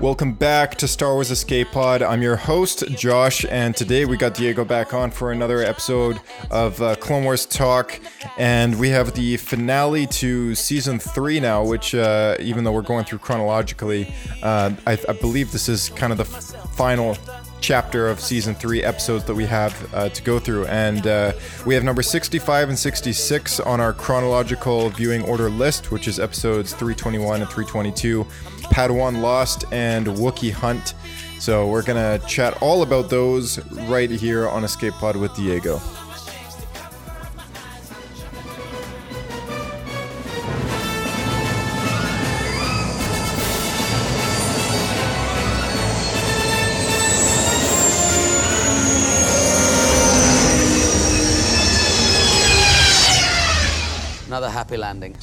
[0.00, 2.00] Welcome back to Star Wars Escape Pod.
[2.02, 6.20] I'm your host, Josh, and today we got Diego back on for another episode
[6.50, 7.98] of uh, Clone Wars Talk.
[8.38, 13.04] And we have the finale to season three now, which, uh, even though we're going
[13.04, 17.16] through chronologically, uh, I, I believe this is kind of the f- final
[17.60, 20.66] chapter of season three episodes that we have uh, to go through.
[20.66, 21.32] And uh,
[21.64, 26.72] we have number 65 and 66 on our chronological viewing order list, which is episodes
[26.72, 28.24] 321 and 322
[28.70, 30.94] Padawan Lost and Wookiee Hunt.
[31.38, 33.58] So we're going to chat all about those
[33.88, 35.80] right here on Escape Pod with Diego.
[54.76, 55.16] Happy landing.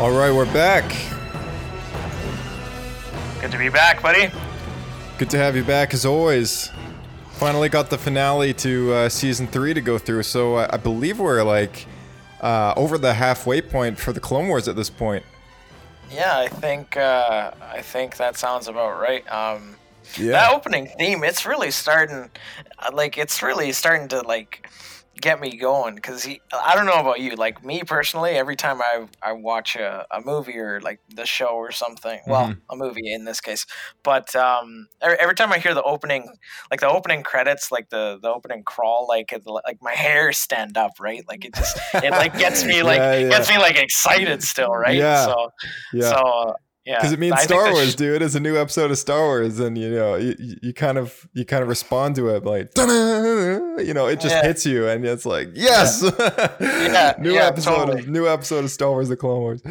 [0.00, 0.84] All right, we're back.
[3.40, 4.30] Good to be back, buddy.
[5.18, 6.70] Good to have you back as always.
[7.38, 11.20] Finally got the finale to uh, season three to go through, so uh, I believe
[11.20, 11.86] we're like
[12.40, 15.24] uh, over the halfway point for the Clone Wars at this point.
[16.10, 19.24] Yeah, I think uh, I think that sounds about right.
[19.32, 19.76] Um,
[20.16, 20.32] Yeah.
[20.32, 22.30] That opening theme, it's really starting,
[22.78, 24.68] uh, like it's really starting to like
[25.20, 26.40] get me going because he.
[26.52, 30.20] I don't know about you, like me personally, every time I I watch a, a
[30.20, 33.66] movie or like the show or something, well, a movie in this case,
[34.02, 36.28] but um, every, every time I hear the opening,
[36.70, 40.76] like the opening credits, like the the opening crawl, like it, like my hair stand
[40.76, 41.24] up, right?
[41.28, 43.28] Like it just it like gets me like Yeah, yeah.
[43.30, 44.96] gets me like excited still, right?
[44.96, 45.26] Yeah.
[45.26, 45.52] So
[45.92, 46.10] Yeah.
[46.16, 46.54] so.
[46.88, 48.22] Yeah, because it means I Star Wars, sh- dude.
[48.22, 51.44] It's a new episode of Star Wars, and you know, you, you- kind of you
[51.44, 54.42] kind of respond to it like, you know, it just Yeah.
[54.42, 56.02] hits you, and it's like, yes,
[56.60, 58.00] Yeah, new episode, totally.
[58.00, 59.62] of, new episode of Star Wars: The Clone Wars.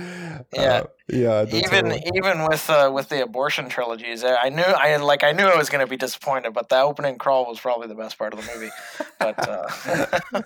[0.54, 0.62] Yeah.
[0.62, 5.24] Uh, yeah, even even with uh, with the abortion trilogies, I I knew I like
[5.24, 7.96] I knew I was going to be disappointed, but the opening crawl was probably the
[7.96, 8.72] best part of the movie.
[9.20, 10.42] But uh,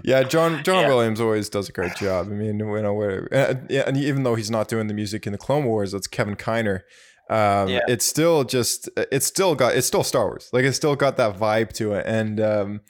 [0.04, 0.88] yeah, John John Yeah.
[0.88, 2.26] Williams always does a great job.
[2.26, 5.26] I mean, you know, where, uh, yeah, and even though he's not doing the music
[5.26, 6.80] in the Clone Wars, that's Kevin Kiner.
[7.28, 7.80] Um, Yeah.
[7.88, 10.48] It's still just, it's still got, it's still Star Wars.
[10.52, 12.04] Like it's still got that vibe to it.
[12.06, 12.80] And um,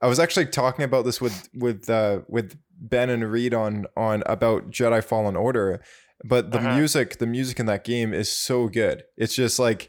[0.00, 4.22] I was actually talking about this with with uh, with Ben and Reed on on
[4.26, 5.80] about Jedi Fallen Order,
[6.24, 6.76] but the Uh-huh.
[6.76, 9.04] music, the music in that game is so good.
[9.16, 9.88] It's just like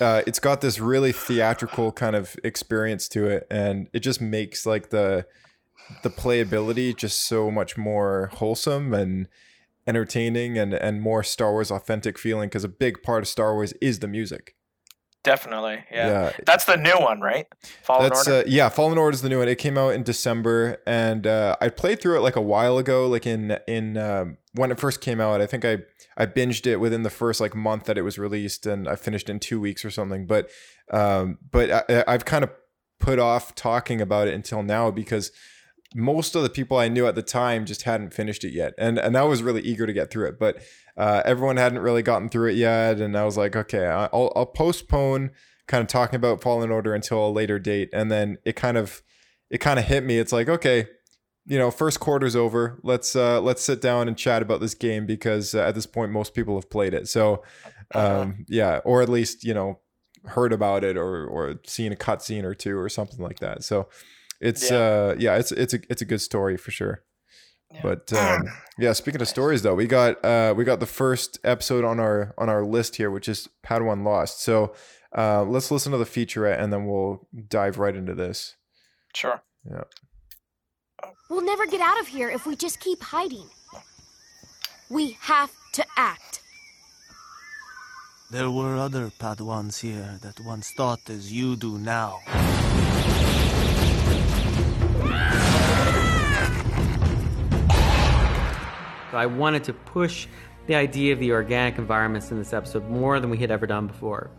[0.00, 4.66] uh, it's got this really theatrical kind of experience to it, and it just makes
[4.66, 5.26] like the
[6.02, 9.28] the playability just so much more wholesome and
[9.86, 13.72] entertaining and and more Star Wars authentic feeling because a big part of Star Wars
[13.80, 14.54] is the music.
[15.24, 16.08] Definitely, yeah.
[16.08, 16.32] Yeah.
[16.46, 17.46] That's the new one, right?
[17.82, 18.40] Fallen That's Order.
[18.40, 19.48] uh, yeah, Fallen Order is the new one.
[19.48, 23.08] It came out in December, and uh, I played through it like a while ago,
[23.08, 25.40] like in in um, when it first came out.
[25.40, 25.78] I think I
[26.16, 29.28] I binged it within the first like month that it was released, and I finished
[29.28, 30.26] in two weeks or something.
[30.26, 30.50] But
[30.92, 32.50] um, but I, I've kind of
[33.00, 35.32] put off talking about it until now because
[35.94, 38.98] most of the people I knew at the time just hadn't finished it yet, and
[38.98, 40.62] and I was really eager to get through it, but
[40.96, 44.46] uh, everyone hadn't really gotten through it yet, and I was like, okay, I'll I'll
[44.46, 45.30] postpone
[45.66, 49.02] kind of talking about Fallen Order until a later date, and then it kind of
[49.50, 50.18] it kind of hit me.
[50.18, 50.86] It's like, okay,
[51.46, 52.80] you know, first quarter's over.
[52.82, 56.12] Let's uh let's sit down and chat about this game because uh, at this point
[56.12, 57.08] most people have played it.
[57.08, 57.42] So
[57.94, 59.80] um yeah, or at least, you know,
[60.24, 63.62] heard about it or or seen a cutscene or two or something like that.
[63.62, 63.88] So
[64.40, 64.76] it's Yeah.
[64.78, 67.02] uh yeah, it's it's a it's a good story for sure.
[67.82, 68.44] But um,
[68.78, 72.34] yeah, speaking of stories though, we got uh we got the first episode on our
[72.38, 74.42] on our list here, which is Padawan Lost.
[74.42, 74.74] So
[75.16, 78.56] uh let's listen to the featurette and then we'll dive right into this.
[79.14, 79.42] Sure.
[79.68, 79.84] Yeah.
[81.30, 83.48] We'll never get out of here if we just keep hiding.
[84.90, 86.40] We have to act.
[88.30, 92.20] There were other Padawans here that once thought as you do now.
[99.16, 100.26] I wanted to push
[100.66, 103.86] the idea of the organic environments in this episode more than we had ever done
[103.86, 104.30] before.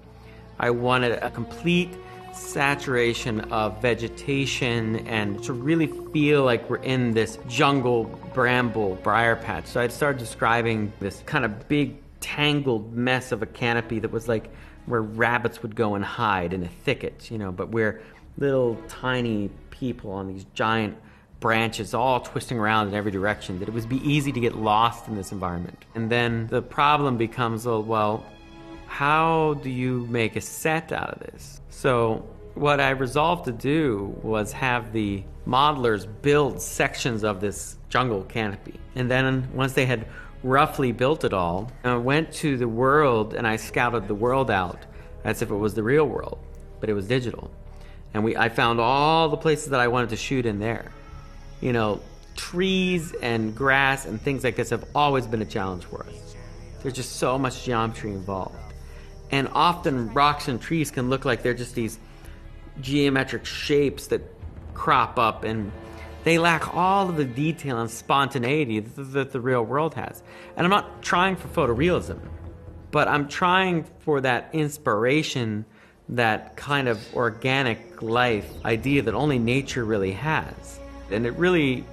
[0.60, 1.92] I wanted a complete
[2.33, 9.68] saturation of vegetation and to really feel like we're in this jungle bramble briar patch.
[9.68, 14.28] So I started describing this kind of big tangled mess of a canopy that was
[14.28, 14.50] like
[14.86, 18.01] where rabbits would go and hide in a thicket, you know, but we're
[18.38, 20.98] little tiny people on these giant
[21.45, 25.07] branches all twisting around in every direction that it would be easy to get lost
[25.07, 25.86] in this environment.
[25.94, 28.25] And then the problem becomes, oh, well,
[28.88, 31.62] how do you make a set out of this?
[31.69, 38.24] So, what I resolved to do was have the modelers build sections of this jungle
[38.24, 38.80] canopy.
[38.95, 40.07] And then, once they had
[40.42, 44.80] roughly built it all, I went to the world and I scouted the world out
[45.24, 46.39] as if it was the real world,
[46.80, 47.51] but it was digital.
[48.15, 50.92] And we, I found all the places that I wanted to shoot in there.
[51.66, 52.00] You know,
[52.36, 56.36] trees and grass and things like this have always been a challenge for us.
[56.84, 58.56] There's just so much geometry involved.
[59.32, 61.98] And often rocks and trees can look like they're just these
[62.82, 64.22] geometric shapes that
[64.76, 65.72] crop up and
[66.24, 70.22] they lack all of the detail and spontaneity that, the real world has.
[70.56, 72.20] And I'm not trying for photorealism,
[72.92, 75.66] but I'm trying for that inspiration,
[76.10, 80.80] that kind of organic life idea that only nature really has.
[81.12, 81.86] And it really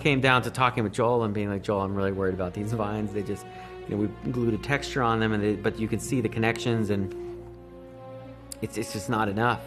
[0.00, 2.72] came down to talking with Joel and being like, Joel, I'm really worried about these
[2.72, 3.12] vines.
[3.12, 3.44] They just,
[3.88, 6.28] you know, we glued a texture on them, and they, but you can see the
[6.28, 7.14] connections, and
[8.62, 9.60] it's it's just not enough.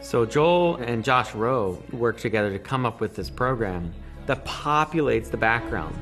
[0.00, 3.92] So Joel and Josh Rowe worked together to come up with this program
[4.26, 5.96] that populates the background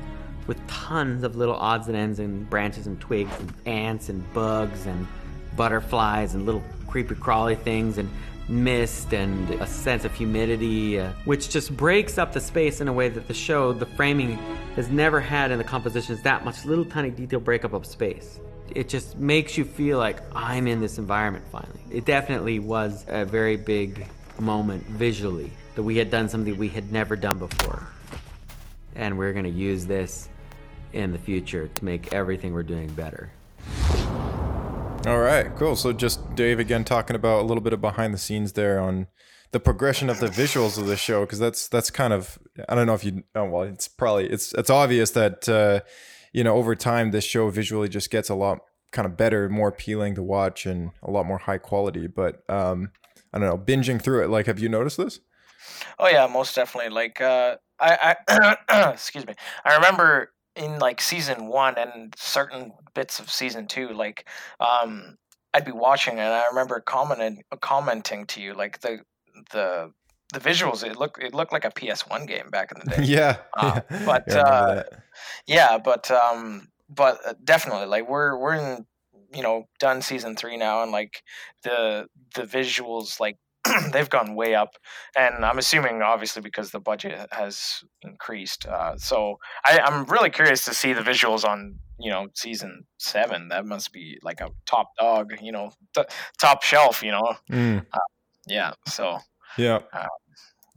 [0.47, 4.85] with tons of little odds and ends and branches and twigs and ants and bugs
[4.85, 5.07] and
[5.55, 8.09] butterflies and little creepy crawly things and
[8.47, 12.93] mist and a sense of humidity, uh, which just breaks up the space in a
[12.93, 14.37] way that the show, the framing,
[14.75, 18.39] has never had in the compositions that much little tiny detail breakup of space.
[18.73, 21.81] It just makes you feel like I'm in this environment finally.
[21.89, 24.07] It definitely was a very big
[24.39, 27.87] moment visually that we had done something we had never done before.
[28.95, 30.29] And we're going to use this
[30.93, 33.31] in the future to make everything we're doing better.
[35.05, 35.75] All right, cool.
[35.75, 39.07] So just Dave again talking about a little bit of behind the scenes there on
[39.51, 42.37] the progression of the visuals of the show because that's that's kind of
[42.69, 45.81] I don't know if you oh well it's probably it's it's obvious that uh,
[46.31, 48.59] you know over time this show visually just gets a lot
[48.91, 52.07] kind of better, more appealing to watch, and a lot more high quality.
[52.07, 52.91] But um,
[53.33, 54.29] I don't know, binging through it.
[54.29, 55.19] Like, have you noticed this?
[55.97, 56.91] Oh yeah, most definitely.
[56.91, 59.33] Like, uh, I, I excuse me.
[59.65, 64.27] I remember in like season one and certain bits of season two, like,
[64.59, 65.17] um,
[65.53, 68.99] I'd be watching and I remember commenting commenting to you like the
[69.51, 69.91] the
[70.33, 73.03] the visuals it looked it looked like a PS1 game back in the day.
[73.03, 74.83] yeah, uh, but yeah, uh,
[75.45, 78.85] yeah, but um, but uh, definitely like we're we're in
[79.33, 81.23] you know done season three now and like
[81.63, 83.37] the the visuals like
[83.91, 84.75] they've gone way up
[85.15, 90.65] and i'm assuming obviously because the budget has increased uh, so I, i'm really curious
[90.65, 94.91] to see the visuals on you know season seven that must be like a top
[94.99, 96.03] dog you know t-
[96.39, 97.85] top shelf you know mm.
[97.93, 97.99] uh,
[98.47, 99.19] yeah so
[99.57, 100.07] yeah uh,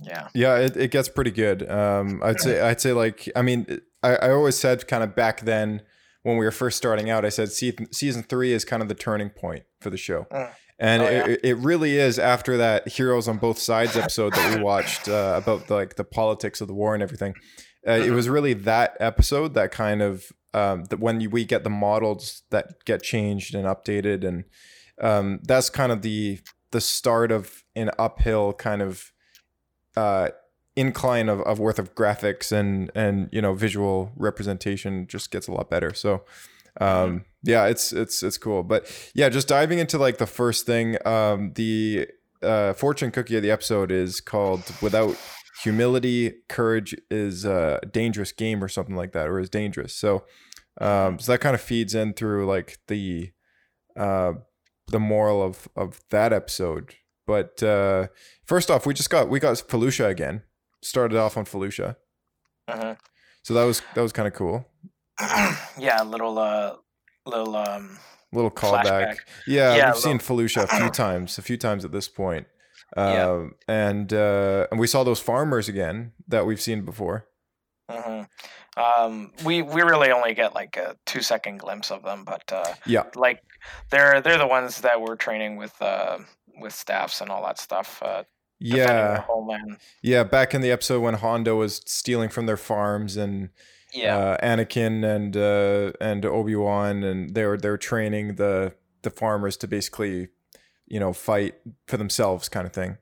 [0.03, 3.81] yeah yeah it, it gets pretty good um i'd say i'd say like i mean
[4.03, 5.81] I, I always said kind of back then
[6.25, 8.95] when we were first starting out, I said season season three is kind of the
[8.95, 10.27] turning point for the show.
[10.33, 10.51] Mm.
[10.79, 11.27] And Oh, yeah.
[11.27, 15.35] it, it really is after that Heroes on Both Sides episode that we watched uh,
[15.43, 17.35] about the, like the politics of the war and everything.
[17.87, 18.15] Uh, it Mm-hmm.
[18.15, 22.43] was really that episode that kind of um, that when you, we get the models
[22.51, 24.45] that get changed and updated, and
[25.01, 26.39] um, that's kind of the
[26.71, 29.13] the start of an uphill kind of
[29.97, 30.29] uh,
[30.77, 35.53] incline of, of worth of graphics and and you know visual representation just gets a
[35.53, 35.93] lot better.
[35.93, 36.25] So
[36.81, 38.63] um, yeah, it's it's it's cool.
[38.63, 42.09] But yeah, just diving into like the first thing, um, the
[42.43, 45.17] uh, fortune cookie of the episode is called "Without
[45.63, 49.95] Humility, Courage is a dangerous game" or something like that, or is dangerous.
[49.95, 50.25] So
[50.81, 53.31] um, so that kind of feeds in through like the
[53.97, 54.33] uh,
[54.89, 56.95] the moral of of that episode.
[57.27, 58.09] But uh,
[58.47, 60.43] first off, we just got we got Felucia again.
[60.83, 61.97] Started off on Felucia,
[62.69, 62.99] Mhm.
[63.43, 64.67] so that was that was kind of cool.
[65.79, 66.75] yeah a little uh
[67.27, 67.99] little um
[68.33, 68.83] little callback.
[68.85, 69.17] Flashback.
[69.47, 72.47] Yeah, Yeah, we've seen Felucia a few times, a few times at this point.
[72.97, 73.29] Yeah.
[73.31, 77.27] Um, and uh, and we saw those farmers again that we've seen before.
[77.91, 78.23] hmm
[78.77, 82.75] Um, we we really only get like a two second glimpse of them, but uh,
[82.87, 83.05] Yeah.
[83.15, 83.41] like
[83.91, 86.19] they're they're the ones that were training with uh,
[86.61, 88.03] with staffs and all that stuff.
[88.03, 88.25] Uh,
[88.59, 89.21] Yeah.
[89.23, 89.79] homeland.
[90.03, 93.51] Yeah, back in the episode when Hondo was stealing from their farms and
[93.95, 94.17] Yeah.
[94.17, 99.57] uh, Anakin and uh, and Obi Wan and they're they were training the the farmers
[99.59, 100.29] to basically,
[100.87, 101.55] you know, fight
[101.87, 102.99] for themselves, kind of thing.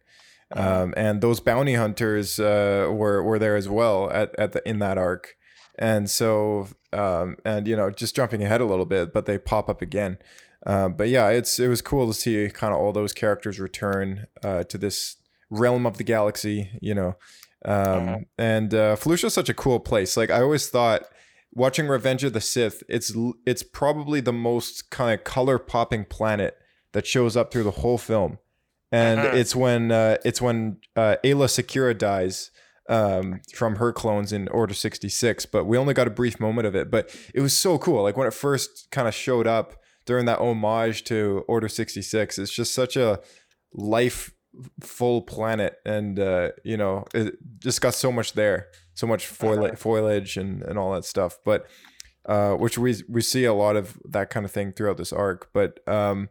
[0.54, 4.80] Um, and those bounty hunters uh, were were there as well at at the in
[4.80, 5.36] that arc,
[5.78, 9.68] and so um, and you know just jumping ahead a little bit, but they pop
[9.68, 10.18] up again.
[10.66, 14.26] Uh, but yeah, it's it was cool to see kind of all those characters return
[14.44, 15.16] uh, to this
[15.50, 17.16] realm of the galaxy, you know.
[17.64, 20.16] Um, And uh, Felucia's such a cool place.
[20.16, 21.02] Like I always thought,
[21.52, 23.12] watching Revenge of the Sith, it's
[23.46, 26.56] it's probably the most kind of color popping planet
[26.92, 28.38] that shows up through the whole film.
[28.90, 29.34] And Mhm.
[29.34, 32.50] it's when uh, it's when uh, Aayla Secura dies
[32.88, 35.46] um, from her clones in Order sixty six.
[35.46, 36.90] But we only got a brief moment of it.
[36.90, 38.02] But it was so cool.
[38.02, 42.38] Like when it first kind of showed up during that homage to Order sixty six.
[42.38, 43.20] It's just such a
[43.72, 44.32] life
[44.80, 49.74] full planet and uh you know it just got so much there so much foil-
[49.76, 51.38] foliage and and all that stuff.
[51.44, 51.66] But
[52.26, 55.50] uh which we we see a lot of that kind of thing throughout this arc.
[55.52, 56.28] But um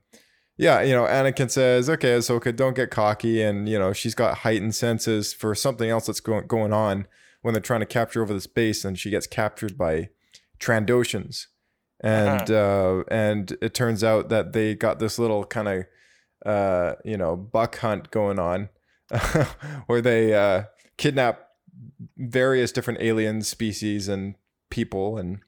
[0.57, 3.41] yeah you know anakin says okay ahsoka don't get cocky.
[3.41, 7.07] And you know she's got heightened senses for something else that's going going on
[7.41, 10.09] when they're trying to capture over the space and she gets captured by
[10.59, 11.47] trandoshans.
[11.99, 15.85] And uh and it turns out that they got this little kind of
[16.45, 18.69] uh, you know, buck hunt going on
[19.87, 20.63] where they uh,
[20.97, 21.47] kidnap
[22.17, 24.35] various different alien species and
[24.69, 25.39] people and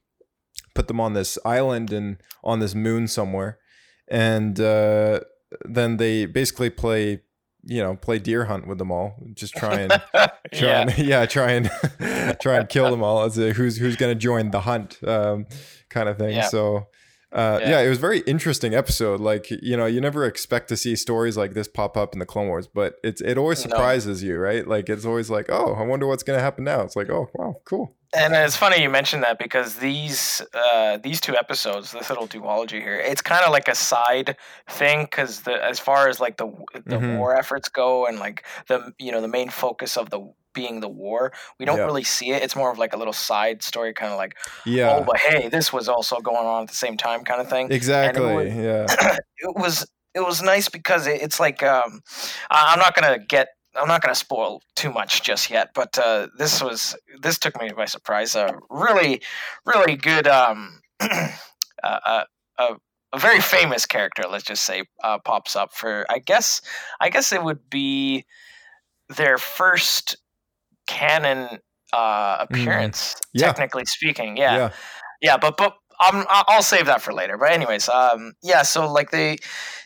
[0.76, 3.60] put them on this island and on this moon somewhere.
[4.08, 5.22] And uh,
[5.66, 7.22] then they basically play,
[7.64, 9.16] you know, play deer hunt with them all.
[9.34, 10.82] Just try and try Yeah.
[10.82, 11.72] and yeah, try and
[12.42, 15.46] try and kill them all as a, who's who's going to join the hunt um,
[15.90, 16.36] kind of thing.
[16.36, 16.48] Yeah.
[16.48, 16.88] So
[17.34, 17.70] uh, yeah.
[17.70, 17.80] Yeah.
[17.82, 19.20] it was a very interesting episode.
[19.20, 22.26] Like you know, you never expect to see stories like this pop up in the
[22.26, 23.70] Clone Wars, but it's it always No.
[23.70, 24.68] surprises you, right?
[24.68, 26.82] Like it's always like, oh, I wonder what's going to happen now.
[26.82, 27.96] It's like, oh, wow, cool.
[28.16, 32.80] And it's funny you mentioned that because these uh, these two episodes, this little duology
[32.80, 34.38] here, it's kind of like a side
[34.70, 36.46] thing because as far as like the
[36.86, 37.18] the Mhm.
[37.18, 40.20] war efforts go and like the you know the main focus of the
[40.54, 41.86] being the war, we don't Yeah.
[41.86, 42.42] really see it.
[42.44, 45.50] It's more of like a little side story, kind of like Yeah, oh, but hey,
[45.50, 47.72] this was also going on at the same time, kind of thing.
[47.72, 48.22] exactly.
[48.22, 48.86] was- Yeah,
[49.38, 52.02] it was it was nice because it, it's like um,
[52.52, 56.62] I'm not gonna get I'm not gonna spoil too much just yet, but uh, this
[56.62, 58.36] was this took me by surprise.
[58.36, 59.22] A really
[59.66, 61.30] really good um, uh,
[61.84, 62.24] uh,
[62.60, 66.62] a very famous character, let's just say, uh, pops up for I guess
[67.00, 68.26] I guess it would be
[69.10, 70.18] their first
[70.88, 71.60] canon
[71.92, 73.48] uh, appearance, Yeah.
[73.48, 74.38] technically speaking.
[74.38, 74.70] Yeah yeah,
[75.22, 79.12] yeah but but um, i'll save that for later but anyways um yeah so like
[79.12, 79.38] they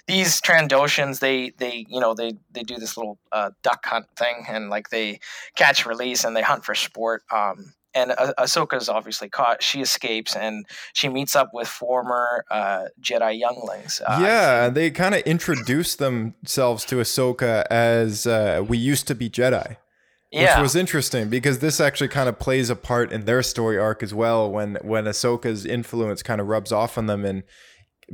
[0.07, 4.45] these trandoshans they they you know they they do this little uh, duck hunt thing
[4.47, 5.19] and like they
[5.57, 9.63] catch release and they hunt for sport um and ah- is obviously caught.
[9.63, 14.01] She escapes and she meets up with former uh, Jedi younglings.
[14.05, 14.65] Uh, yeah.
[14.65, 19.77] And they kind of introduce themselves to Ahsoka as uh, we used to be Jedi.
[20.31, 23.77] Yeah, Which was interesting because this actually kind of plays a part in their story
[23.77, 27.43] arc as well when when Ahsoka's influence kind of rubs off on them and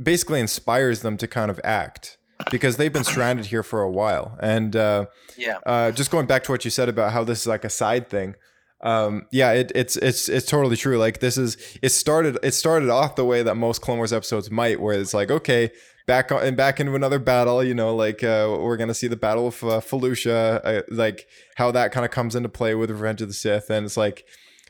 [0.00, 2.18] basically inspires them to kind of act
[2.50, 4.38] because they've been stranded here for a while.
[4.40, 5.06] And uh,
[5.36, 7.70] yeah, uh, just going back to what you said about how this is like a
[7.70, 8.36] side thing.
[8.80, 10.98] Um, yeah, it, it's it's it's totally true.
[10.98, 14.50] Like this is it started it started off the way that most Clone Wars episodes
[14.50, 15.72] might, where it's like okay,
[16.06, 17.62] back on and back into another battle.
[17.62, 21.70] You know, like uh, we're gonna see the Battle of uh, Felucia, uh, like how
[21.70, 24.24] that kind of comes into play with Revenge of the Sith, and it's like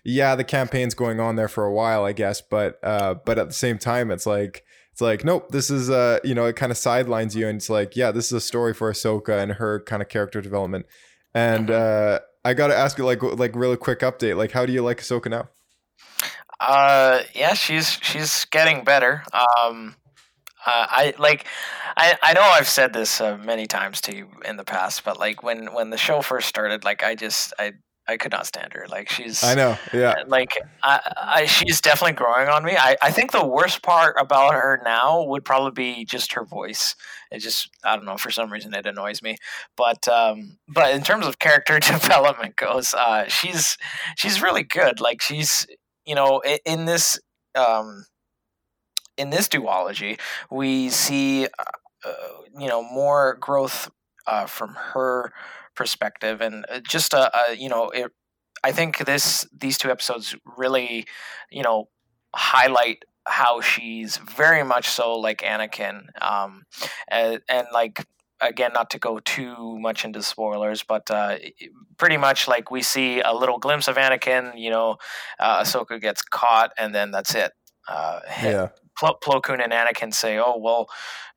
[0.04, 3.48] yeah, the campaign's going on there for a while, I guess, but uh, but at
[3.48, 6.70] the same time, it's like it's like nope, this is uh, you know, it kind
[6.70, 9.80] of sidelines you, and it's like yeah, this is a story for Ahsoka and her
[9.80, 10.86] kind of character development,
[11.32, 14.72] and uh, I got to ask you like like really quick update, like how do
[14.72, 15.48] you like Ahsoka now?
[16.60, 19.24] Uh, yeah, she's she's getting better.
[19.32, 19.96] Um,
[20.66, 21.46] uh, I like,
[21.96, 25.18] I I know I've said this uh, many times to you in the past, but
[25.18, 27.72] like when when the show first started, like I just I
[28.06, 28.86] I could not stand her.
[28.88, 32.72] Like she's I know, yeah, like I, I she's definitely growing on me.
[32.76, 36.94] I, I think the worst part about her now would probably be just her voice.
[37.30, 39.36] It just I don't know for some reason it annoys me.
[39.76, 43.78] But um but in terms of character development goes, uh she's
[44.16, 45.00] she's really good.
[45.00, 45.66] Like she's
[46.04, 47.18] you know in, in this
[47.54, 48.04] um
[49.16, 50.18] in this duology
[50.50, 51.64] we see uh,
[52.04, 52.12] uh,
[52.58, 53.90] you know more growth
[54.26, 55.32] uh, from her
[55.74, 58.12] perspective and uh, just a, a you know it
[58.64, 61.06] I think this these two episodes really,
[61.50, 61.88] you know,
[62.34, 66.64] highlight how she's very much so like Anakin, um,
[67.08, 68.06] and, and like
[68.40, 71.36] again, not to go too much into spoilers, but uh,
[71.98, 74.58] pretty much like we see a little glimpse of Anakin.
[74.58, 74.96] You know,
[75.38, 77.52] uh, Ahsoka gets caught, and then that's it.
[77.88, 78.68] Uh, Yeah.
[79.00, 80.88] Plo, Plo Koon and Anakin say, "Oh well,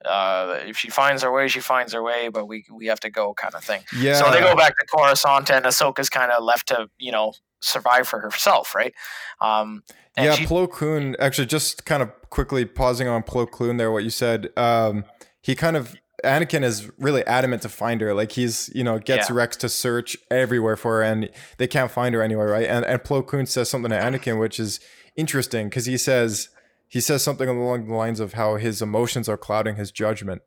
[0.05, 3.09] uh, if she finds her way, she finds her way, but we we have to
[3.09, 3.83] go," kind of thing.
[3.97, 4.13] Yeah.
[4.21, 8.07] So they go back to Coruscant, and Ahsoka's kind of left to you know survive
[8.07, 8.93] for herself, right?
[9.41, 9.81] Um,
[10.15, 11.15] yeah, she- Plo Koon.
[11.19, 14.49] Actually, just kind of quickly pausing on Plo Koon there, what you said.
[14.55, 15.05] Um,
[15.41, 18.13] he kind of Anakin is really adamant to find her.
[18.13, 19.35] Like he's, you know, gets Yeah.
[19.35, 22.67] Rex to search everywhere for her, and they can't find her anywhere, right?
[22.67, 24.79] And and Plo Koon says something to Anakin, which is
[25.17, 26.49] interesting because he says
[26.87, 30.41] he says something along the lines of how his emotions are clouding his judgment,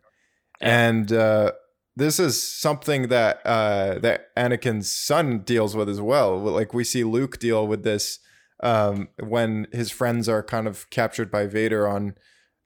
[0.61, 1.53] and uh,
[1.97, 6.39] this is something that uh, that Anakin's son deals with as well.
[6.39, 8.21] Like we see Luke deal with this
[8.62, 12.15] um, when his friends are kind of captured by Vader on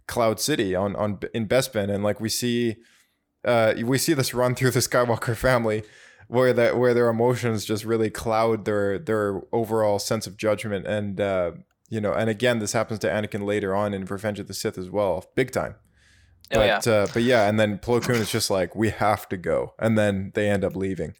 [0.06, 2.76] Cloud City on on in Bespin, and like we see
[3.44, 5.82] uh, we see this run through the Skywalker family.
[6.26, 11.20] Where that where their emotions just really cloud their their overall sense of judgment and
[11.20, 11.52] uh,
[11.90, 14.78] you know and again this happens to Anakin later on in Revenge of the Sith
[14.78, 15.74] as well big time
[16.52, 16.76] Oh, yeah.
[16.76, 19.72] but uh, but yeah, and then Plo Koon is just like we have to go,
[19.78, 21.14] and then they end up leaving.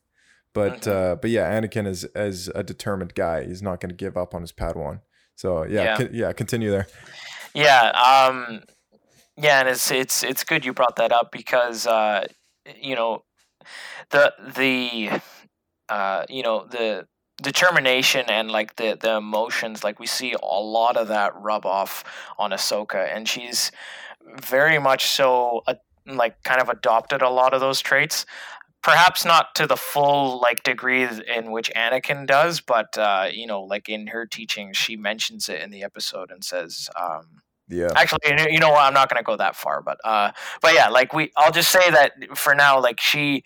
[0.53, 0.91] But Mm-hmm.
[0.91, 3.47] uh, but yeah, Anakin is as a determined guy.
[3.47, 5.01] He's not going to give up on his Padawan.
[5.35, 5.97] So yeah, Yeah.
[5.97, 6.87] con- yeah, continue there.
[7.55, 8.65] Yeah, um,
[9.39, 12.27] yeah, and it's it's it's good you brought that up because uh,
[12.79, 13.25] you know
[14.11, 15.11] the the
[15.89, 17.07] uh, you know the
[17.43, 22.05] determination and like the the emotions like we see a lot of that rub off
[22.39, 23.73] on Ahsoka and she's
[24.41, 25.63] very much so
[26.07, 28.25] like kind of adopted a lot of those traits.
[28.83, 33.63] Perhaps not to the full like degree in which Anakin does but uh you know
[33.63, 38.19] like in her teaching she mentions it in the episode and says um Yeah, actually
[38.53, 41.13] you know- what i'm not going to go that far but uh but yeah like
[41.15, 43.43] we i'll just say that for now like she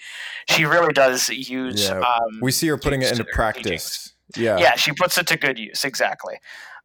[0.49, 2.01] she really does use Yeah.
[2.01, 4.13] um we see her putting it into practice.
[4.37, 6.35] Yeah, yeah she puts it to good use exactly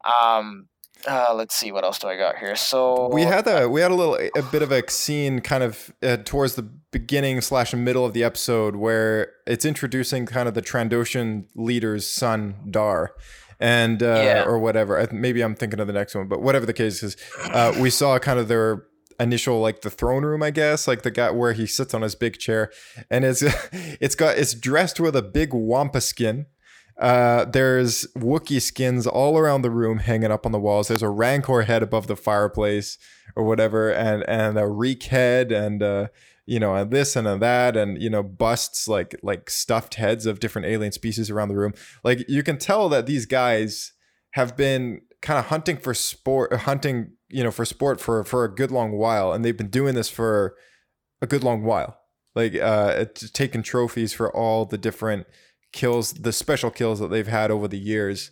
[0.05, 0.67] um
[1.07, 3.91] uh let's see what else do i got here so we had a we had
[3.91, 8.05] a little a bit of a scene kind of uh, towards the beginning slash middle
[8.05, 13.15] of the episode where it's introducing kind of the Trandoshan leader's son Dar.
[13.63, 14.43] And uh, Yeah.
[14.45, 14.99] or whatever.
[14.99, 17.89] I Maybe I'm thinking of the next one, but whatever the case is, uh, we
[17.89, 18.83] saw kind of their
[19.19, 22.13] initial like the throne room, I guess, like the guy where he sits on his
[22.15, 22.71] big chair,
[23.09, 23.41] and it's
[24.01, 26.47] it's got it's dressed with a big wampa skin.
[26.99, 30.89] Uh, there's Wookiee skins all around the room hanging up on the walls.
[30.89, 32.97] There's a Rancor head above the fireplace
[33.35, 36.07] or whatever, and and a Reek head, and uh,
[36.45, 40.39] you know, and this and that, and you know, busts like like stuffed heads of
[40.39, 41.73] different alien species around the room.
[42.03, 43.93] Like you can tell that these guys
[44.31, 48.53] have been kind of hunting for sport, hunting you know for sport for for a
[48.53, 50.55] good long while, and they've been doing this for
[51.21, 51.97] a good long while.
[52.35, 55.27] Like uh, taking trophies for all the different
[55.71, 58.31] kills, the special kills that they've had over the years.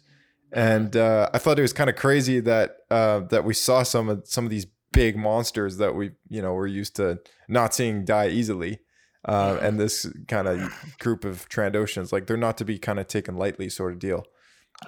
[0.51, 4.09] And uh, I thought it was kind of crazy that uh, that we saw some
[4.09, 8.05] of some of these big monsters that we you know we're used to not seeing
[8.05, 8.79] die easily.
[9.23, 13.05] Uh, and this kind of group of Trandoshans, like they're not to be kind of
[13.05, 14.25] taken lightly, sort of deal.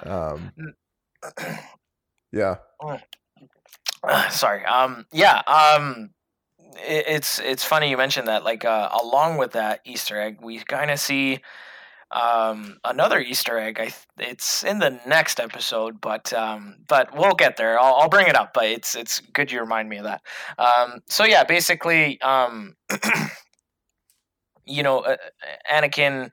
[0.01, 0.51] Um,
[2.31, 2.55] yeah,
[4.29, 6.09] sorry um yeah um
[6.87, 10.59] it, it's it's funny you mentioned that like uh along with that easter egg we
[10.59, 11.39] kind of see
[12.13, 17.57] um another easter egg i it's in the next episode but um but we'll get
[17.57, 17.79] there.
[17.79, 20.21] I'll, I'll bring it up but it's it's good you remind me of that.
[20.59, 22.75] Um so yeah basically um
[24.65, 25.17] you know uh,
[25.71, 26.29] anakin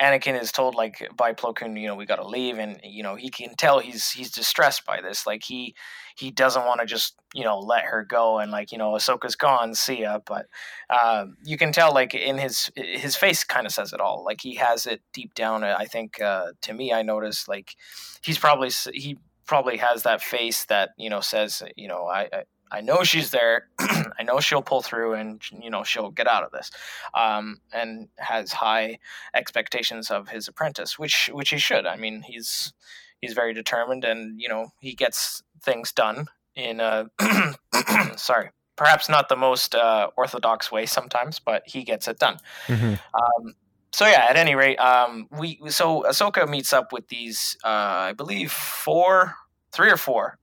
[0.00, 3.02] Anakin is told like by Plo Koon, you know, we got to leave, and you
[3.02, 5.26] know he can tell he's he's distressed by this.
[5.26, 5.74] Like he
[6.16, 9.34] he doesn't want to just you know let her go and like you know Ahsoka's
[9.34, 10.20] gone, see ya.
[10.24, 10.46] But
[10.88, 14.24] um, you can tell like in his his face kind of says it all.
[14.24, 15.64] Like he has it deep down.
[15.64, 17.74] I think uh, to me, I noticed like
[18.22, 22.28] he's probably he probably has that face that you know says you know I.
[22.32, 23.68] I I know she's there.
[23.78, 26.70] I know she'll pull through, and you know she'll get out of this.
[27.14, 28.98] Um, and has high
[29.34, 31.86] expectations of his apprentice, which which he should.
[31.86, 32.72] I mean, he's
[33.20, 37.06] he's very determined, and you know he gets things done in a
[38.16, 42.38] sorry, perhaps not the most uh, orthodox way sometimes, but he gets it done.
[42.66, 42.98] Mhm.
[43.14, 43.54] Um,
[43.92, 48.12] so yeah, at any rate, um, we so Ahsoka meets up with these, uh, I
[48.12, 49.34] believe four,
[49.72, 50.38] three or four.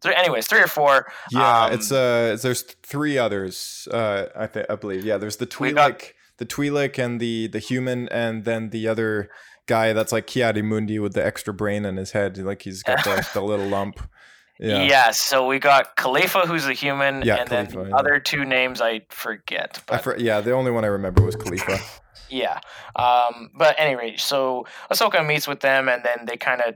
[0.00, 1.06] Three, anyways, three or four.
[1.30, 1.64] yeah.
[1.64, 3.88] um, it's uh, there's three others.
[3.90, 5.04] Uh, I think I believe.
[5.04, 9.28] Yeah, there's the We got- the Twi'lek and the the human, and then the other
[9.66, 13.28] guy that's like Ki-Adi-Mundi with the extra brain in his head, like he's got the,
[13.34, 14.00] the little lump.
[14.60, 14.82] Yeah.
[14.82, 17.96] Yeah, so we got Kalifa, who's a human, Yeah, and then the yeah.
[17.96, 19.80] other two names I forget.
[19.88, 20.40] I for, yeah.
[20.40, 21.80] The only one I remember was Kalifa.
[22.30, 22.58] yeah.
[22.96, 26.74] Um, but anyway, so Ahsoka meets with them, and then they kind of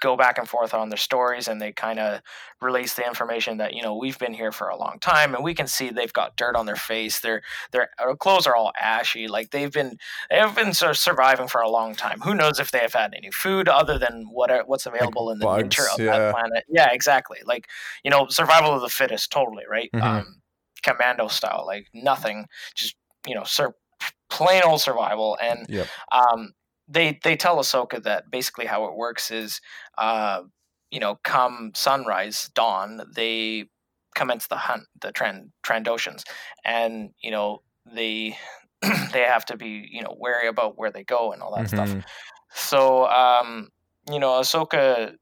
[0.00, 2.20] go back and forth on their stories, and they kind of
[2.60, 5.54] release the information that you know we've been here for a long time, and we
[5.54, 7.20] can see they've got dirt on their face.
[7.20, 9.28] Their their clothes are all ashy.
[9.28, 9.98] Like they've been
[10.30, 12.20] they've been sort of surviving for a long time.
[12.20, 15.38] Who knows if they have had any food other than what are, what's available in
[15.38, 16.18] the bugs, nature of yeah.
[16.18, 16.64] that planet?
[16.68, 17.38] Yeah, exactly.
[17.44, 17.68] Like
[18.04, 19.90] you know, survival of the fittest, totally right.
[19.94, 20.02] Mhm.
[20.02, 20.42] Um,
[20.82, 23.74] commando style, like nothing, just you know, sur-
[24.30, 25.36] plain old survival.
[25.40, 25.86] And Yep.
[26.12, 26.52] um,
[26.88, 29.60] they they tell Ahsoka that basically how it works is,
[29.96, 30.42] uh,
[30.90, 33.66] you know, come sunrise, dawn, they
[34.14, 36.22] commence the hunt, the Tran Trandoshans,
[36.64, 38.36] and you know they
[39.12, 41.88] they have to be you know wary about where they go and all that stuff.
[41.88, 42.04] Mhm.
[42.54, 43.68] So um,
[44.10, 45.16] you know, Ahsoka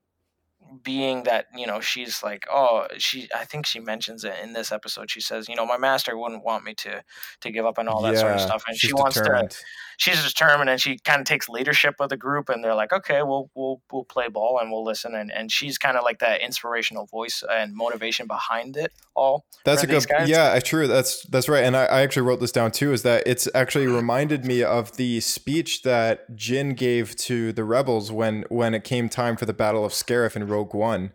[0.82, 4.72] being that you know she's like oh she i think she mentions it in this
[4.72, 7.02] episode she says you know my master wouldn't want me to
[7.40, 9.50] to give up and all that sort of stuff and she wants determined.
[9.50, 9.64] to
[9.96, 13.22] she's determined and she kind of takes leadership of the group and they're like okay
[13.22, 16.40] we'll we'll we'll play ball and we'll listen and and she's kind of like that
[16.40, 20.28] inspirational voice and motivation behind it all That's a good, guys.
[20.28, 20.86] yeah, I true.
[20.86, 21.64] That's that's right.
[21.64, 22.92] And I, I actually wrote this down too.
[22.92, 28.12] Is that it's actually reminded me of the speech that Jyn gave to the rebels
[28.12, 31.12] when when it came time for the Battle of Scarif in Rogue One.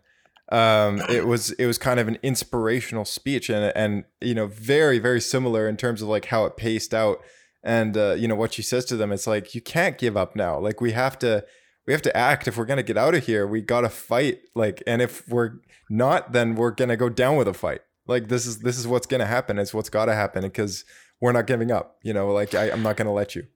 [0.50, 4.98] Um, it was it was kind of an inspirational speech and and you know very
[4.98, 7.18] very similar in terms of like how it paced out
[7.62, 9.12] and uh, you know what she says to them.
[9.12, 10.58] It's like you can't give up now.
[10.58, 11.44] Like we have to
[11.86, 13.46] we have to act if we're gonna get out of here.
[13.46, 14.40] We gotta fight.
[14.54, 18.46] Like and if we're not, then we're gonna go down with a fight like this
[18.46, 20.84] is this is what's gonna happen it's what's gotta happen because
[21.20, 23.46] we're not giving up you know like I, i'm not gonna let you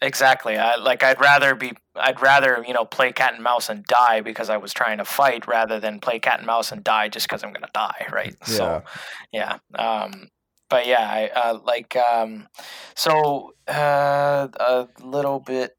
[0.00, 0.56] Exactly.
[0.56, 4.20] I, like I'd rather be I'd rather, you know, play cat and mouse and die
[4.20, 7.28] because I was trying to fight rather than play cat and mouse and die just
[7.28, 8.34] because I'm going to die, right?
[8.44, 8.82] So,
[9.32, 9.58] yeah.
[9.78, 10.28] Um
[10.72, 12.48] but yeah, I uh, like um
[12.96, 15.72] so uh a little bit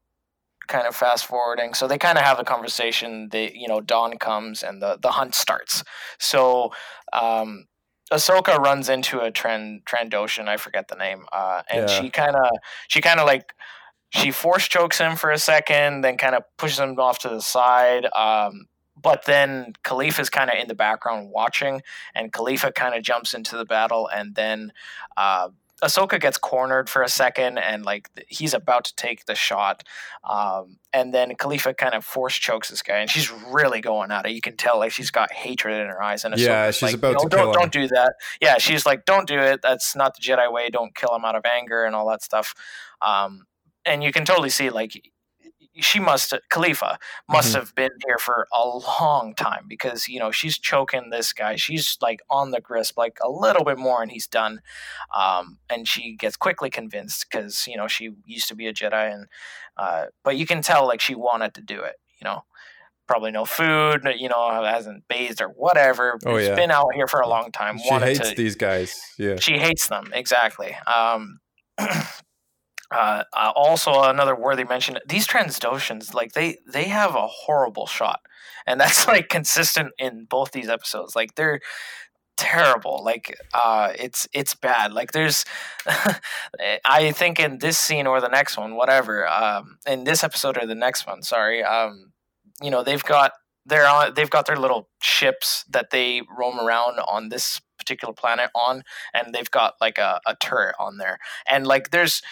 [0.68, 1.74] kind of fast forwarding.
[1.74, 3.28] So they kind of have a conversation.
[3.30, 5.84] They, you know, dawn comes and the the hunt starts.
[6.20, 6.72] So,
[7.12, 7.66] um
[8.12, 11.88] Ahsoka runs into a Tran Trandoshan, I forget the name, uh, and Yeah.
[11.90, 12.50] she kind of
[12.88, 13.54] she kind of like
[14.10, 17.42] she force chokes him for a second, then kind of pushes him off to the
[17.42, 18.06] side.
[18.14, 18.66] Um,
[19.04, 21.82] but then Kalifa is kind of in the background watching,
[22.14, 24.72] and Kalifa kind of jumps into the battle, and then
[25.16, 25.50] uh,
[25.82, 29.84] Ahsoka gets cornered for a second, and like he's about to take the shot,
[30.28, 34.24] um, and then Kalifa kind of force chokes this guy, and she's really going at
[34.24, 34.32] it.
[34.32, 37.12] You can tell like she's got hatred in her eyes, and Yeah, she's like, about
[37.14, 38.14] "No, to don't, kill him." Don't do that.
[38.40, 39.60] Yeah, she's like, don't do it.
[39.62, 40.70] That's not the Jedi way.
[40.70, 42.54] Don't kill him out of anger and all that stuff.
[43.02, 43.44] Um,
[43.84, 45.12] and you can totally see like
[45.76, 46.96] she must Kalifa
[47.28, 47.58] must Mhm.
[47.58, 51.56] have been here for a long time because you know she's choking this guy.
[51.56, 54.60] She's like on the grasp, like a little bit more, and he's done.
[55.14, 59.12] Um, and she gets quickly convinced because you know she used to be a Jedi,
[59.12, 59.26] and
[59.76, 61.96] uh, but you can tell like she wanted to do it.
[62.20, 62.44] You know,
[63.06, 66.18] probably no food, you know, hasn't bathed or whatever.
[66.24, 66.54] Oh, She's yeah.
[66.54, 67.78] been out here for a long time.
[67.78, 70.74] she hates to, these guys yeah she hates them exactly.
[70.86, 71.40] Um,
[72.90, 78.20] uh, uh, also, another worthy mention: these Trandoshans, like they they have a horrible shot,
[78.66, 81.16] and that's like consistent in both these episodes.
[81.16, 81.60] Like they're
[82.36, 83.02] terrible.
[83.04, 84.92] Like uh, it's it's bad.
[84.92, 85.44] Like there's,
[86.84, 90.66] I think in this scene or the next one, whatever, um, in this episode or
[90.66, 92.12] the next one, sorry, um,
[92.62, 93.32] you know they've got
[93.66, 98.50] they're on they've got their little ships that they roam around on this particular planet
[98.54, 102.22] on and they've got like a, a turret on there and like there's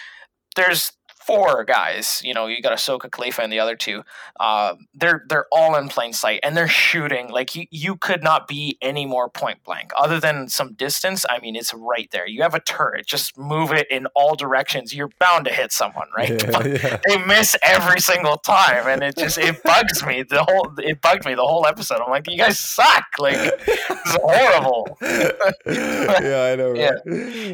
[0.55, 0.91] there's
[1.25, 4.03] four guys you know you got Ahsoka Kalifa and the other two
[4.39, 8.47] uh, they're they're all in plain sight and they're shooting like you, you could not
[8.47, 12.41] be any more point blank other than some distance I mean it's right there you
[12.41, 16.29] have a turret just move it in all directions you're bound to hit someone right
[16.29, 16.99] Yeah, yeah.
[17.07, 21.25] they miss every single time and it just it bugs me the whole it bugged
[21.25, 24.97] me the whole episode i'm like you guys suck like it's horrible
[25.65, 26.73] yeah, I know.
[26.83, 26.91] Yeah.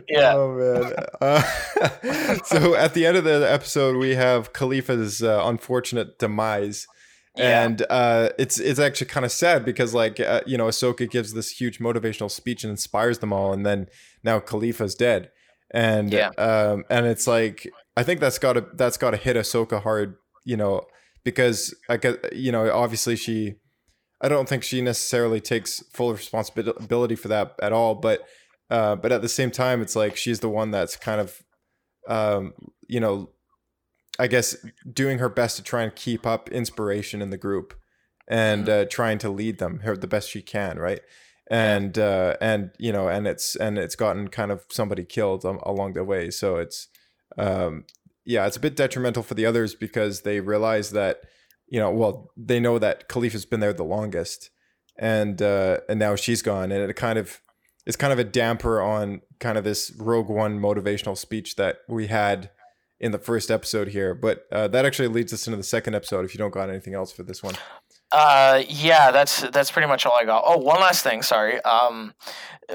[0.08, 0.34] Yeah.
[0.36, 0.93] Oh man.
[1.19, 1.41] Uh,
[2.43, 3.59] so at the end of the episode,
[3.98, 6.88] we have Kalifa's uh, unfortunate demise,
[7.38, 7.63] Yeah.
[7.65, 11.34] and uh, it's it's actually kind of sad because like uh, you know Ahsoka gives
[11.34, 13.88] this huge motivational speech and inspires them all, and then
[14.24, 15.30] now Kalifa's dead,
[15.74, 16.30] and Yeah.
[16.38, 20.15] um, and it's like I think that's got to that's got to hit Ahsoka hard,
[20.45, 20.82] you know,
[21.24, 23.56] because like uh, you know obviously she.
[24.22, 28.19] I don't think she necessarily takes full responsibility for that at all, but
[28.69, 31.41] uh, but at the same time, it's like she's the one that's kind of
[32.10, 32.52] um,
[32.88, 33.30] you know,
[34.19, 34.55] I guess
[34.91, 37.73] doing her best to try and keep up inspiration in the group
[38.27, 40.99] and uh, trying to lead them her the best she can, right?
[41.49, 45.60] And uh, and you know, and it's and it's gotten kind of somebody killed um,
[45.63, 46.89] along the way, so it's
[47.38, 47.86] um,
[48.25, 51.21] yeah, it's a bit detrimental for the others because they realize that
[51.67, 54.51] you know, well, they know that Kalifa's been there the longest,
[54.97, 57.41] and uh, and now she's gone, and it kind of
[57.86, 62.08] it's kind of a damper on kind of this Rogue One motivational speech that we
[62.08, 62.51] had
[62.99, 64.13] in the first episode here.
[64.13, 66.25] But uh, that actually leads us into the second episode.
[66.25, 67.55] If you don't got anything else for this one,
[68.12, 70.43] Uh, yeah, that's that's pretty much all I got.
[70.45, 71.62] Oh, one last thing, sorry.
[71.63, 72.13] Um,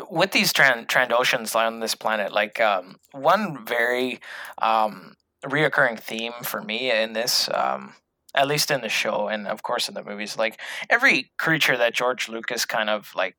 [0.08, 4.20] with these Tran- Trandoshans on this planet, like um, one very
[4.62, 7.94] um reoccurring theme for me in this, um,
[8.34, 11.94] at least in the show, and of course in the movies, like every creature that
[11.94, 13.36] George Lucas kind of like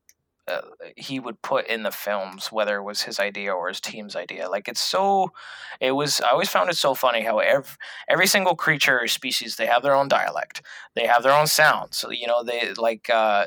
[0.47, 0.61] uh,
[0.95, 4.49] he would put in the films, whether it was his idea or his team's idea.
[4.49, 5.31] Like it's so,
[5.79, 6.21] it was.
[6.21, 7.69] I always found it so funny how every
[8.07, 10.61] every single creature or species they have their own dialect,
[10.95, 11.93] they have their own sound.
[11.93, 13.45] So you know they like uh,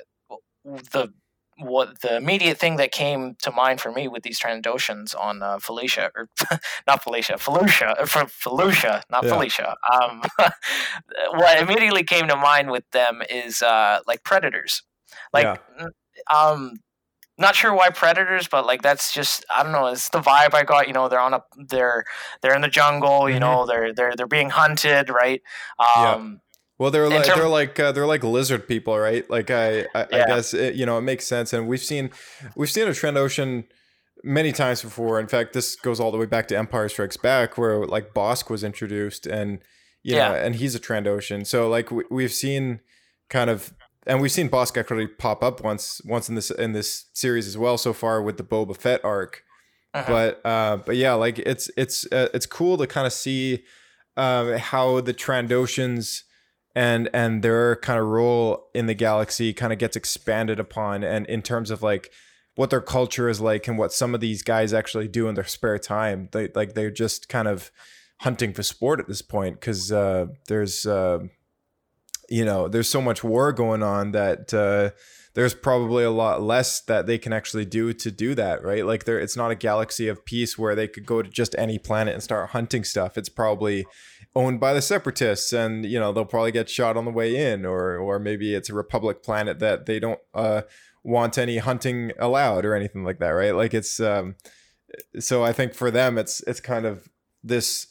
[0.64, 1.12] the
[1.60, 5.58] what the immediate thing that came to mind for me with these Trandoshans on uh,
[5.58, 6.28] Felicia or
[6.86, 9.30] not Felicia, Felucia, for Felucia, not Yeah.
[9.30, 9.76] Felicia.
[9.92, 10.22] Um,
[11.32, 14.82] what immediately came to mind with them is uh, like predators,
[15.32, 15.86] like Yeah.
[16.32, 16.74] um
[17.38, 20.64] not sure why predators but like that's just i don't know it's the vibe i
[20.64, 22.04] got you know they're on a they're
[22.42, 23.40] they're in the jungle you Mhm.
[23.40, 25.40] know they're they're they're being hunted right
[25.78, 26.12] Yeah.
[26.12, 26.40] um
[26.80, 29.28] well, they're like term- they're like uh, they're like lizard people, right?
[29.28, 32.10] Like I I, I guess it, you know it makes sense, and we've seen
[32.54, 33.64] we've seen a Trandoshan
[34.22, 35.18] many times before.
[35.18, 38.48] In fact, this goes all the way back to Empire Strikes Back, where like Bossk
[38.48, 39.58] was introduced, and
[40.04, 40.34] you know, Yeah.
[40.44, 41.44] and he's a Trandoshan.
[41.48, 42.78] So like we, we've seen
[43.28, 43.72] kind of,
[44.08, 47.56] and we've seen Bossk actually pop up once once in this in this series as
[47.58, 49.44] well so far with the Boba Fett arc.
[49.94, 50.04] uh-huh.
[50.08, 53.64] But uh, but yeah, like it's it's uh, it's cool to kind of see
[54.16, 56.22] uh, how the Trandoshans
[56.74, 61.26] and and their kind of role in the galaxy kind of gets expanded upon and
[61.26, 62.10] in terms of like
[62.54, 65.44] what their culture is like and what some of these guys actually do in their
[65.44, 67.70] spare time they like they're just kind of
[68.20, 71.18] hunting for sport at this point because uh there's uh
[72.28, 74.90] you know there's so much war going on that uh
[75.34, 78.84] there's probably a lot less that they can actually do to do that right?
[78.84, 81.78] Like there it's not a galaxy of peace where they could go to just any
[81.78, 83.16] planet and start hunting stuff.
[83.16, 83.86] It's probably
[84.34, 87.64] owned by the separatists and you know they'll probably get shot on the way in
[87.64, 90.62] or or maybe it's a republic planet that they don't uh
[91.04, 93.54] want any hunting allowed or anything like that right?
[93.54, 94.34] Like it's um
[95.18, 97.08] so i think for them it's it's kind of
[97.44, 97.86] this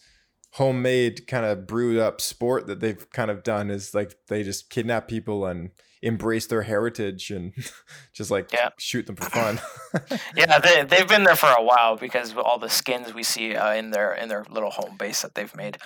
[0.58, 4.70] homemade kind of brewed up sport that they've kind of done is like they just
[4.70, 7.54] kidnap people and embrace their heritage and
[8.14, 8.70] just like Yeah.
[8.78, 9.60] shoot them for fun
[10.36, 13.56] yeah they, they've been there for a while because of all the skins we see
[13.56, 15.78] uh, in their in their little home base that they've made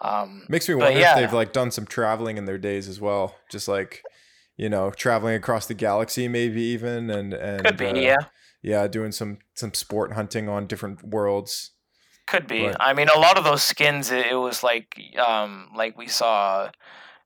[0.00, 1.12] um Makes me wonder yeah.
[1.14, 4.02] if they've like done some traveling in their days as well, just like
[4.56, 8.16] you know, traveling across the galaxy, maybe even, and and could be uh, yeah
[8.62, 11.72] yeah, doing some some sport hunting on different worlds.
[12.28, 12.70] Could be.
[12.78, 16.70] I mean, a lot of those skins, it, it was like, um, like we saw,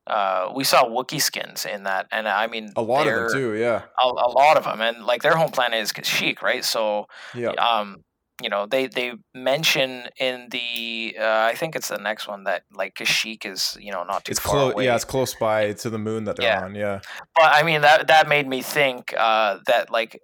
[0.07, 3.55] uh, we saw Wookiee skins in that, and I mean, A lot of them too,
[3.55, 6.65] yeah, A, a lot of them, and like their home planet is Kashyyyk, right?
[6.65, 8.03] So, yeah, um,
[8.43, 12.63] you know, they they mention in the, uh, I think it's the next one that
[12.73, 14.73] like Kashyyyk is, you know, not too it's far close.
[14.75, 14.85] away.
[14.87, 16.65] Yeah, it's close by to the moon that they're Yeah.
[16.65, 16.75] on.
[16.75, 17.01] Yeah,
[17.35, 20.21] But I mean, that that made me think uh, that like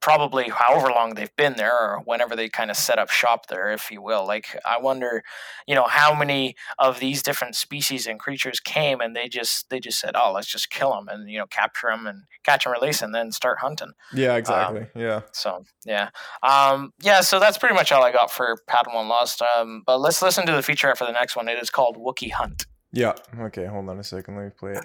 [0.00, 3.70] probably however long they've been there or whenever they kind of set up shop there
[3.70, 5.22] if you will like i wonder
[5.66, 9.80] you know how many of these different species and creatures came and they just they
[9.80, 12.72] just said oh let's just kill them and you know capture them and catch and
[12.72, 14.86] release and then start hunting yeah, exactly.
[14.94, 16.10] yeah, so yeah
[16.42, 20.22] um yeah so that's pretty much all i got for padawan lost um but let's
[20.22, 23.12] listen to the feature for the next one it is called wookiee hunt yeah.
[23.38, 24.36] Okay, hold on a second.
[24.36, 24.84] Let me play it.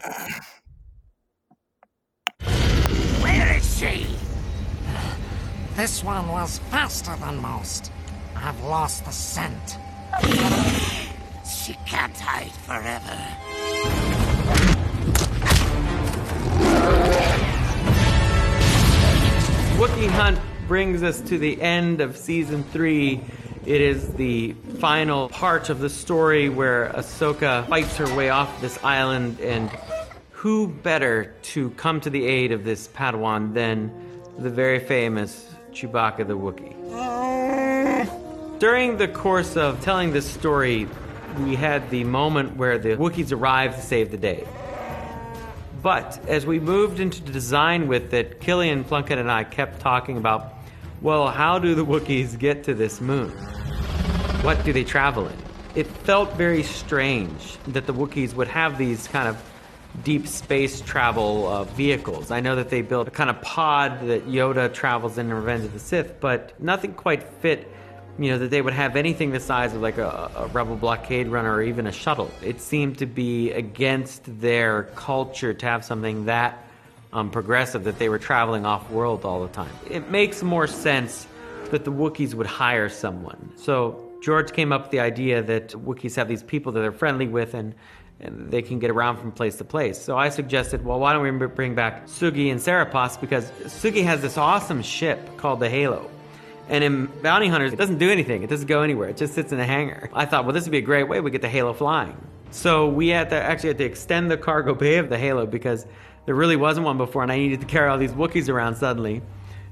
[3.22, 4.06] Where is she?
[5.76, 7.92] This one was faster than most.
[8.36, 9.78] I've lost the scent.
[11.48, 13.18] She can't hide forever.
[19.80, 23.24] Wookiee Hunt brings us to the end of season three.
[23.66, 28.78] It is the final part of the story where Ahsoka fights her way off this
[28.84, 29.70] island, and
[30.32, 33.92] who better to come to the aid of this Padawan than
[34.38, 36.76] the very famous Chewbacca the Wookiee?
[36.94, 38.06] Eh.
[38.60, 40.88] During the course of telling this story,
[41.40, 44.48] we had the moment where the Wookiees arrived to save the day.
[45.82, 50.18] But as we moved into the design with it, Killian Plunkett and I kept talking
[50.18, 50.54] about,
[51.02, 53.32] well, how do the Wookiees get to this moon?
[54.42, 55.38] what do they travel in?
[55.76, 59.38] It felt very strange that the Wookiees would have these kind of
[60.04, 62.32] deep space travel uh, vehicles.
[62.32, 65.66] I know that they built a kind of pod that Yoda travels in in Revenge
[65.66, 67.68] of the Sith, but nothing quite fit,
[68.18, 71.28] you know, that they would have anything the size of like a, a Rebel blockade
[71.28, 72.32] runner or even a shuttle.
[72.42, 76.66] It seemed to be against their culture to have something that
[77.14, 79.72] um, progressive that they were traveling off world all the time.
[79.90, 81.28] It makes more sense
[81.70, 83.52] that the Wookiees would hire someone.
[83.56, 87.28] So George came up with the idea that Wookiees have these people that they're friendly
[87.28, 87.74] with and
[88.22, 90.00] and they can get around from place to place.
[90.00, 94.22] So I suggested, well, why don't we bring back Sugi and Seripas because Sugi has
[94.22, 96.10] this awesome ship called the Halo.
[96.70, 98.44] And in Bounty Hunters, it doesn't do anything.
[98.44, 99.10] It doesn't go anywhere.
[99.10, 100.10] It just sits in a hangar.
[100.14, 102.16] I thought, well, this would be a great way we get the Halo flying.
[102.52, 105.86] So we had to actually had to extend the cargo bay of the Halo because
[106.26, 109.22] there really wasn't one before, and I needed to carry all these Wookiees around suddenly.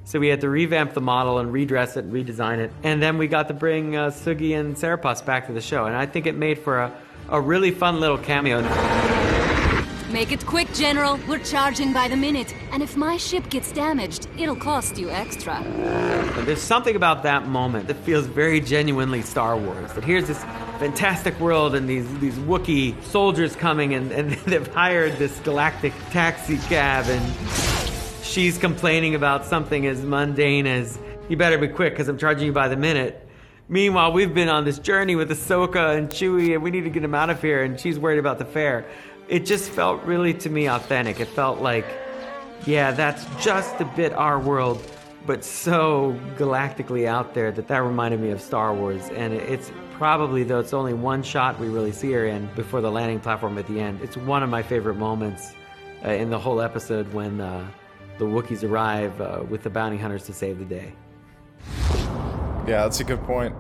[0.06, 2.72] So we had to revamp the model and redress it and redesign it.
[2.84, 5.86] And then we got to bring uh, Sugi and Seripas back to the show.
[5.86, 6.98] And I think it made for a
[7.32, 8.62] a really fun little cameo.
[10.12, 11.20] Make it quick, General.
[11.28, 12.56] We're charging by the minute.
[12.72, 15.62] And if my ship gets damaged, it'll cost you extra.
[16.46, 19.94] There's something about that moment that feels very genuinely Star Wars.
[19.94, 20.44] That here's this
[20.80, 26.58] fantastic world and these, these Wookiee soldiers coming and, and they've hired this galactic taxi
[26.58, 30.98] cab and she's complaining about something as mundane as,
[31.30, 33.29] you better be quick because I'm charging you by the minute.
[33.72, 37.04] Meanwhile, we've been on this journey with Ahsoka and Chewie, and we need to get
[37.04, 38.84] him out of here, and she's worried about the fair.
[39.28, 41.20] It just felt really, to me, authentic.
[41.20, 41.86] It felt like,
[42.66, 44.82] yeah, that's just a bit our world,
[45.28, 49.08] but so galactically out there that that reminded me of Star Wars.
[49.10, 52.90] And it's probably, though it's only one shot we really see her in before the
[52.90, 55.54] landing platform at the end, it's one of my favorite moments
[56.04, 57.68] uh, in the whole episode when uh,
[58.18, 60.92] the Wookiees arrive uh, with the bounty hunters to save the day.
[62.70, 63.56] Yeah, that's a good point.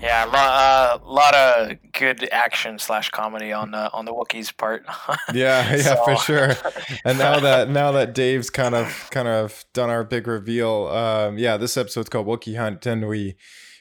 [0.00, 4.56] Yeah, a lot, uh, lot of good action slash comedy on uh, on the Wookiees
[4.56, 4.86] part.
[5.34, 6.04] yeah, yeah, so.
[6.04, 6.54] for sure.
[7.04, 11.36] And now that now that Dave's kind of kind of done our big reveal, um,
[11.36, 13.34] yeah, this episode's called Wookiee Hunt, and we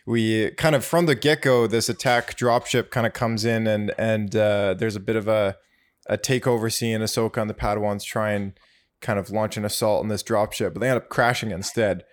[0.07, 3.93] we kind of from the get go, this attack dropship kind of comes in, and
[3.99, 5.55] and uh, there's a bit of a
[6.07, 7.01] a takeover scene.
[7.01, 8.53] Ahsoka and the Padawans try and
[9.01, 12.05] kind of launch an assault on this dropship, but they end up crashing instead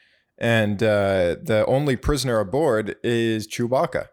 [0.43, 4.09] and uh, the only prisoner aboard is Chewbacca.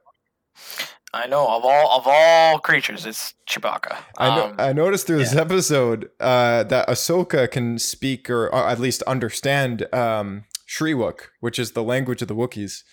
[1.12, 3.98] I know of all of all creatures, it's Chewbacca.
[4.20, 4.46] I know.
[4.46, 5.24] Um, I noticed through yeah.
[5.24, 11.58] this episode uh, that Ahsoka can speak or, or at least understand um, Shyriiwook, which
[11.58, 12.84] is the language of the Wookiees.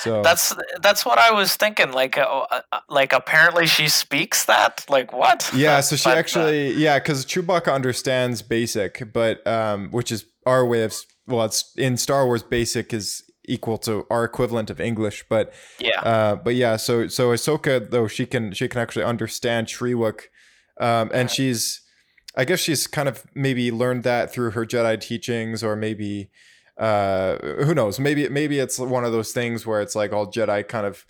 [0.00, 1.92] So that's that's what I was thinking.
[1.92, 4.84] Like, uh, uh, uh like apparently she speaks that.
[4.88, 5.48] Like what?
[5.54, 5.80] Yeah.
[5.80, 10.82] So she but, actually, yeah, because Chewbacca understands Basic, but um, which is our way
[10.82, 10.92] of
[11.30, 12.42] well, it's in Star Wars.
[12.42, 16.76] Basic is equal to our equivalent of English, but yeah, uh, but yeah.
[16.76, 20.22] So so Ahsoka though she can she can actually understand Shyriiwook,
[20.80, 21.82] um, and she's
[22.36, 26.30] I guess she's kind of maybe learned that through her Jedi teachings, or maybe
[26.78, 27.98] uh, who knows?
[27.98, 31.04] Maybe maybe it's one of those things where it's like all Jedi kind of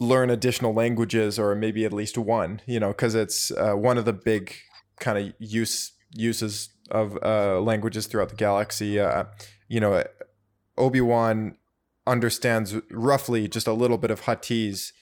[0.00, 2.60] learn additional languages, or maybe at least one.
[2.66, 4.54] You know, because it's uh, one of the big
[5.00, 9.00] kind of use uses of uh, languages throughout the galaxy.
[9.00, 9.24] Uh,
[9.68, 10.04] you know,
[10.78, 11.56] Obi Wan
[12.06, 14.92] understands roughly just a little bit of Huttese,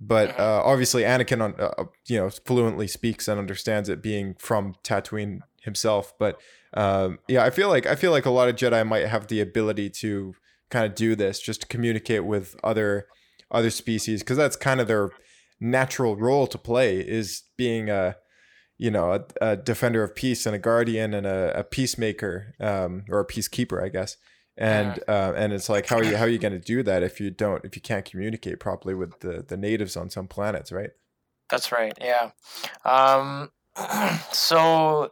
[0.00, 0.40] but mm-hmm.
[0.40, 5.40] uh, obviously Anakin, uh, uh, you know, fluently speaks and understands it, being from Tatooine
[5.62, 6.14] himself.
[6.18, 6.40] But
[6.74, 9.40] um, yeah, I feel like I feel like a lot of Jedi might have the
[9.40, 10.34] ability to
[10.70, 13.06] kind of do this, just to communicate with other
[13.50, 15.10] other species, because that's kind of their
[15.58, 18.16] natural role to play is being a
[18.80, 23.04] you know a, a, defender of peace and a guardian and a, a peacemaker um,
[23.10, 24.16] or a peacekeeper, I guess.
[24.56, 27.02] And uh, and it's like how are you how are you going to do that
[27.02, 30.72] if you don't if you can't communicate properly with the the natives on some planets,
[30.72, 30.90] right?
[31.50, 31.92] That's right.
[32.00, 32.30] Yeah.
[32.84, 33.50] Um,
[34.32, 35.10] so.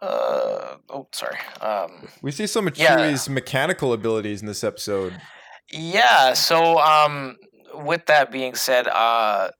[0.00, 1.38] Uh, oh, sorry.
[1.60, 2.96] Um, we see some of yeah.
[2.96, 5.20] Chewie's mechanical abilities in this episode.
[5.72, 6.34] Yeah.
[6.34, 7.36] So, um,
[7.74, 9.50] with that being said, uh,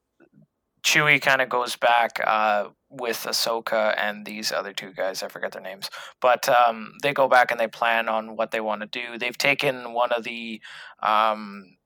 [0.84, 5.22] Chewie kind of goes back uh, with Ahsoka and these other two guys.
[5.22, 8.61] I forget their names, but um, they go back and they plan on what they
[8.61, 9.18] want to do.
[9.18, 10.60] They've taken one of the
[11.02, 11.77] um,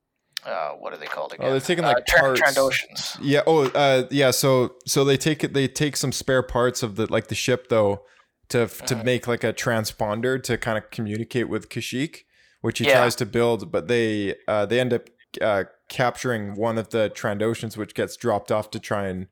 [0.45, 1.47] uh, what are they called again?
[1.47, 2.41] Oh, they're taking like uh, parts.
[2.41, 3.18] Trandoshans.
[3.20, 3.43] Yeah.
[3.47, 4.31] Oh, uh, yeah.
[4.33, 5.55] So, so they take it.
[5.55, 8.03] They take some spare parts of the like the ship though
[8.49, 9.05] to to mm-hmm.
[9.05, 12.24] make like a transponder to kind of communicate with Kashyyyk,
[12.61, 12.99] which he yeah.
[12.99, 15.09] tries to build, but they uh, they end up
[15.41, 19.29] uh, capturing one of the Trandoshans, which gets dropped off to try and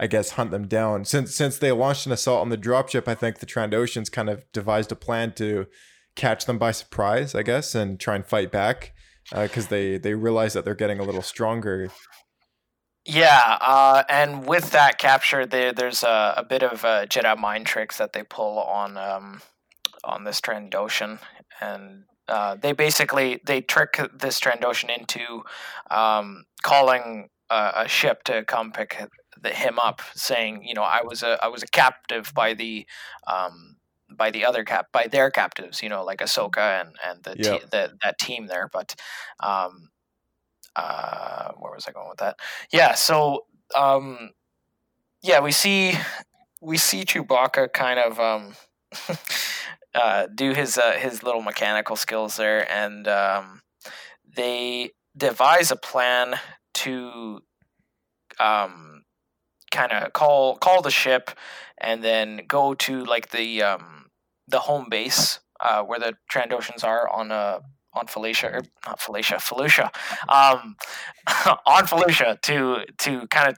[0.00, 1.04] I guess hunt them down.
[1.04, 4.50] Since since they launched an assault on the dropship, I think the Trandoshans kind of
[4.50, 5.66] devised a plan to
[6.16, 8.94] catch them by surprise, I guess, and try and fight back.
[9.30, 11.90] because they they realize that they're getting a little stronger.
[13.04, 17.66] Yeah, uh, and with that capture, there there's a, a bit of uh, Jedi mind
[17.66, 19.42] tricks that they pull on um,
[20.02, 21.18] on this Trandoshan,
[21.60, 25.42] and uh, they basically they trick this Trandoshan into
[25.90, 28.94] um, calling a, a, ship to come pick
[29.42, 32.86] the, him up, saying, you know, I was a I was a captive by the
[33.26, 33.76] um,
[34.16, 37.60] by the other cap by their captives, you know, like Ahsoka and and the, yep.
[37.60, 38.94] te- the that team there, but
[39.42, 39.90] um,
[40.76, 42.38] uh, where was I going with that?
[42.72, 44.30] Yeah, so um,
[45.22, 45.94] yeah, we see
[46.60, 48.54] we see Chewbacca kind of um,
[49.94, 53.62] uh, do his uh, his little mechanical skills there, and um,
[54.36, 56.36] they devise a plan
[56.74, 57.40] to
[58.38, 58.99] um,
[59.70, 61.30] kind of call call the ship,
[61.78, 64.06] and then go to like the um,
[64.48, 67.60] the home base uh, where the Trandoshans are on a
[67.92, 69.90] on Felicia or not Felucia, Felucia,
[70.28, 70.76] um,
[71.66, 73.56] on Felucia to to kind of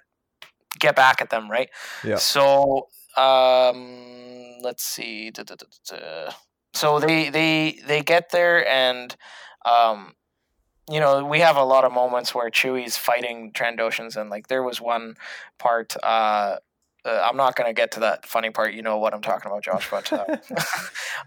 [0.79, 1.69] get back at them, right?
[2.05, 2.17] Yeah.
[2.17, 5.33] So um, let's see.
[6.75, 9.15] So they they they get there and
[9.65, 10.15] um,
[10.91, 14.63] you know we have a lot of moments where Chewie's fighting Trandoshans and like there
[14.63, 15.17] was one
[15.59, 15.97] part.
[16.03, 16.57] Uh,
[17.05, 18.75] uh, I'm not going to get to that funny part.
[18.75, 19.91] You know what I'm talking about, Josh.
[19.91, 20.37] But uh,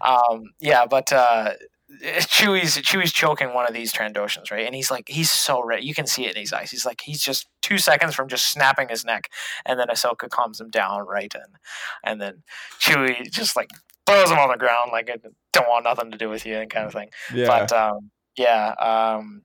[0.00, 1.52] um, yeah, but uh,
[2.02, 4.66] Chewie's Chewie's choking one of these Trandoshans, right?
[4.66, 5.84] And he's like, he's so red.
[5.84, 6.70] You can see it in his eyes.
[6.70, 9.30] He's like, he's just two seconds from just snapping his neck,
[9.64, 11.32] and then Ahsoka calms him down, right?
[11.34, 11.56] And
[12.04, 12.42] and then
[12.80, 13.70] Chewie just like
[14.06, 15.16] throws him on the ground, like I
[15.52, 17.08] don't want nothing to do with you, and kind of thing.
[17.34, 17.46] Yeah.
[17.46, 18.74] But um, yeah.
[18.78, 19.42] Um,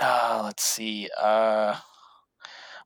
[0.00, 1.08] uh, let's see.
[1.20, 1.76] Uh,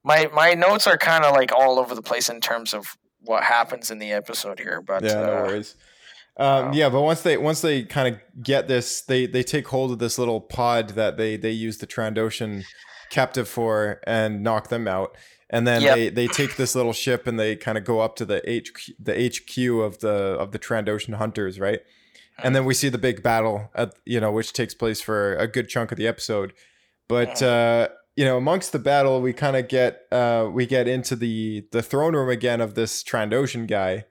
[0.04, 3.42] my my notes are kind of like all over the place in terms of what
[3.42, 4.80] happens in the episode here.
[4.80, 5.76] But yeah, no uh, worries.
[6.36, 9.92] Um, yeah, but once they once they kind of get this, they they take hold
[9.92, 12.64] of this little pod that they they use the Trandoshan
[13.10, 15.16] captive for and knock them out.
[15.52, 15.96] And then yep.
[15.96, 18.94] they, they take this little ship and they kind of go up to the HQ,
[19.00, 21.80] the HQ of the of the Trandoshan hunters, right?
[22.42, 25.46] And then we see the big battle at you know which takes place for a
[25.46, 26.52] good chunk of the episode.
[27.10, 31.16] But uh, you know, amongst the battle, we kind of get uh, we get into
[31.16, 34.04] the the throne room again of this Trandoshan guy,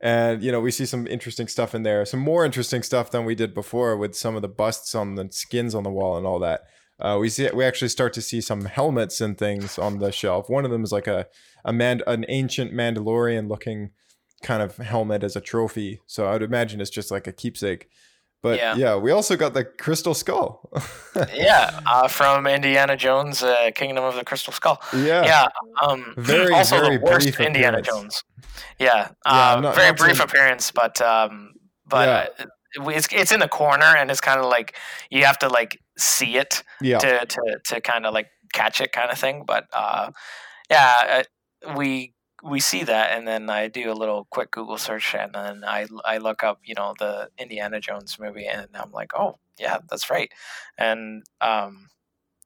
[0.00, 3.24] and you know we see some interesting stuff in there some more interesting stuff than
[3.24, 6.26] we did before with some of the busts on the skins on the wall and
[6.26, 6.60] all that.
[7.00, 10.48] Uh, we see we actually start to see some helmets and things on the shelf.
[10.48, 11.26] One of them is like a
[11.64, 13.90] a man an ancient mandalorian looking
[14.44, 16.00] kind of helmet as a trophy.
[16.06, 17.88] So i would imagine it's just like a keepsake
[18.44, 20.60] but yeah, yeah we also got the crystal skull.
[21.34, 24.78] yeah, uh, from Indiana Jones, uh, Kingdom of the Crystal Skull.
[24.92, 25.46] Yeah, yeah.
[25.82, 28.22] Um, very, also very the worst brief Indiana appearance.
[28.22, 28.24] Jones.
[28.78, 31.54] Yeah, Yeah, um, not- very not brief to- appearance, but um,
[31.86, 32.26] but uh,
[32.92, 34.76] it's it's in the corner, and it's kind of like
[35.10, 36.98] you have to like see it Yeah.
[36.98, 39.44] to to to kind of like catch it, kind of thing.
[39.46, 40.10] But uh,
[40.70, 41.24] yeah,
[41.66, 42.12] uh, we
[42.44, 45.86] we see that, and then I do a little quick Google search, and then I
[46.04, 50.10] I look up, you know, the Indiana Jones movie, and I'm like, oh yeah, that's
[50.10, 50.30] right,
[50.76, 51.88] and um,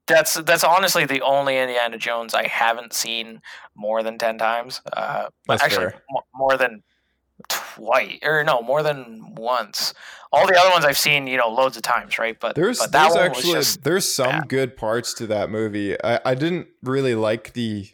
[0.07, 3.41] that's that's honestly the only Indiana Jones I haven't seen
[3.75, 4.81] more than ten times.
[4.91, 6.83] Uh, That's actually, mo- more than
[7.47, 9.93] twice, or no, more than once.
[10.31, 12.39] All the other ones I've seen, you know, loads of times, right?
[12.39, 15.95] But There's but that there's actually there's some good parts to that movie.
[16.03, 17.89] I, I didn't really like the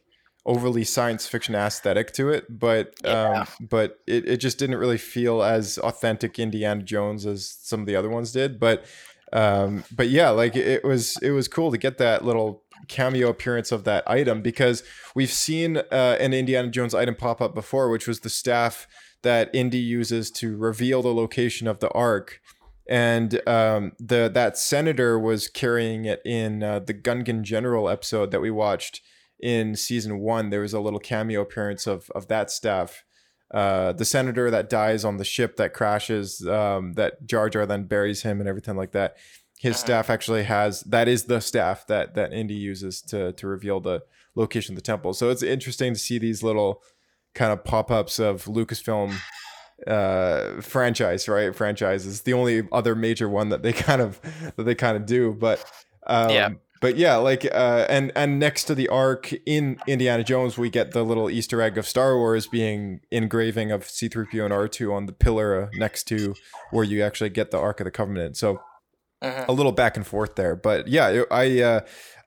[0.45, 5.41] overly science fiction aesthetic to it, but um, but it, it just didn't really feel
[5.41, 8.59] as authentic Indiana Jones as some of the other ones did.
[8.59, 8.85] But
[9.33, 13.71] um, but yeah, like it was it was cool to get that little cameo appearance
[13.71, 14.83] of that item because
[15.15, 18.87] we've seen uh, an Indiana Jones item pop up before, which was the staff
[19.23, 22.39] that Indy uses to reveal the location of the Ark
[22.87, 28.41] and um, the that senator was carrying it in uh, the Gungan General episode that
[28.41, 29.01] we watched
[29.39, 30.49] in season one.
[30.49, 33.03] There was a little cameo appearance of of that staff.
[33.53, 37.83] Uh, the senator that dies on the ship that crashes, um, that Jar Jar then
[37.83, 39.17] buries him and everything like that.
[39.59, 43.79] His staff actually has that is the staff that that Indy uses to to reveal
[43.79, 44.03] the
[44.35, 45.13] location of the temple.
[45.13, 46.81] So it's interesting to see these little
[47.33, 49.15] kind of pop ups of Lucasfilm
[49.87, 54.21] uh franchise right franchises the only other major one that they kind of
[54.55, 55.63] that they kind of do but
[56.07, 56.49] um Yeah.
[56.85, 60.91] But yeah like uh and and next to the arc in indiana jones we get
[60.91, 65.11] the little easter egg of star wars being engraving of c3po and r2 on the
[65.11, 66.35] pillar uh, next to
[66.69, 68.37] where you actually get the ark of the covenant.
[68.37, 68.59] So
[69.23, 69.47] Mhm.
[69.47, 70.55] a little back and forth there.
[70.55, 71.79] But yeah i uh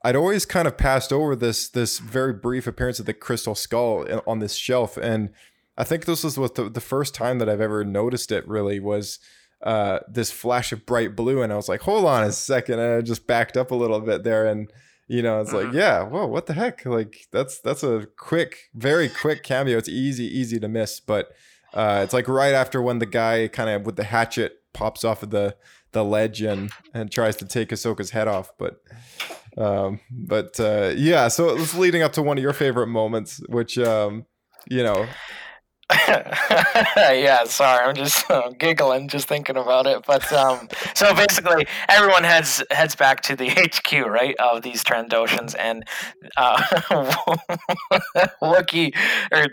[0.04, 4.06] i'd always kind of passed over this this very brief appearance of the crystal skull
[4.26, 4.96] on this shelf.
[4.96, 5.30] And
[5.76, 8.80] I think this was what the, the first time that I've ever noticed it really
[8.80, 9.20] was
[9.62, 12.94] uh, this flash of bright blue, and I was like, hold on a second, and
[12.94, 14.70] I just backed up a little bit there, and
[15.08, 16.84] you know, it's like, yeah, whoa, what the heck?
[16.84, 19.78] Like that's that's a quick, very quick cameo.
[19.78, 21.30] It's easy, easy to miss, but
[21.74, 25.22] uh, it's like right after when the guy kind of with the hatchet pops off
[25.22, 25.56] of the
[25.92, 28.80] the ledge and and tries to take Ahsoka's head off, but.
[29.56, 33.76] Um, but uh, yeah, so it's leading up to one of your favorite moments, which
[33.76, 34.24] um,
[34.70, 35.08] you know,
[36.08, 40.04] yeah, sorry, I'm just uh, giggling just thinking about it.
[40.06, 45.54] But um, so basically, everyone heads heads back to the HQ, right, of these Trandoshans,
[45.58, 45.86] and
[46.36, 46.58] uh,
[48.42, 48.94] Wookiee
[49.32, 49.46] or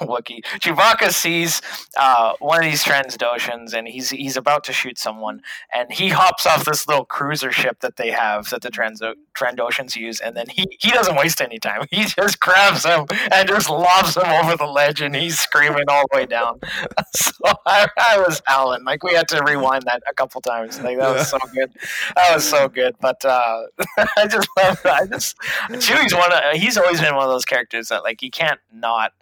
[0.00, 1.62] Wookiee Chewbacca sees
[1.96, 5.40] uh, one of these Trandoshans, and he's he's about to shoot someone,
[5.72, 9.02] and he hops off this little cruiser ship that they have that the Trans-
[9.38, 11.86] Trandoshans use, and then he he doesn't waste any time.
[11.92, 16.04] He just grabs him and just lobs him over the ledge, and he's screaming all
[16.10, 16.60] the way down.
[17.14, 17.32] so
[17.66, 18.84] I, I, was howling.
[18.84, 20.80] Like we had to rewind that a couple times.
[20.80, 21.72] Like that was so good.
[22.14, 22.96] That was so good.
[23.00, 23.62] But uh,
[24.16, 24.80] I just love.
[24.84, 25.36] I just
[25.70, 26.32] Chewie's one.
[26.32, 29.12] Of, he's always been one of those characters that like you can't not.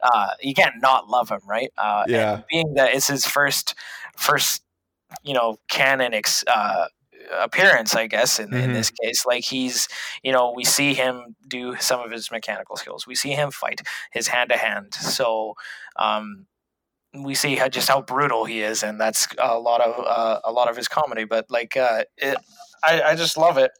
[0.00, 1.72] Uh, you can't not love him, right?
[1.76, 2.42] Uh, yeah.
[2.48, 3.74] being that it's his first,
[4.16, 4.62] first,
[5.24, 6.86] you know, canon ex, uh,
[7.32, 8.56] appearance, I guess, in, mm-hmm.
[8.56, 9.24] in this case.
[9.26, 9.88] Like he's,
[10.22, 13.06] you know, we see him do some of his mechanical skills.
[13.06, 14.94] We see him fight his hand to hand.
[14.94, 15.54] So
[15.96, 16.46] um,
[17.14, 20.52] we see how, just how brutal he is, and that's a lot of uh, a
[20.52, 21.24] lot of his comedy.
[21.24, 22.36] But like, uh, it,
[22.84, 23.72] I, I just love it.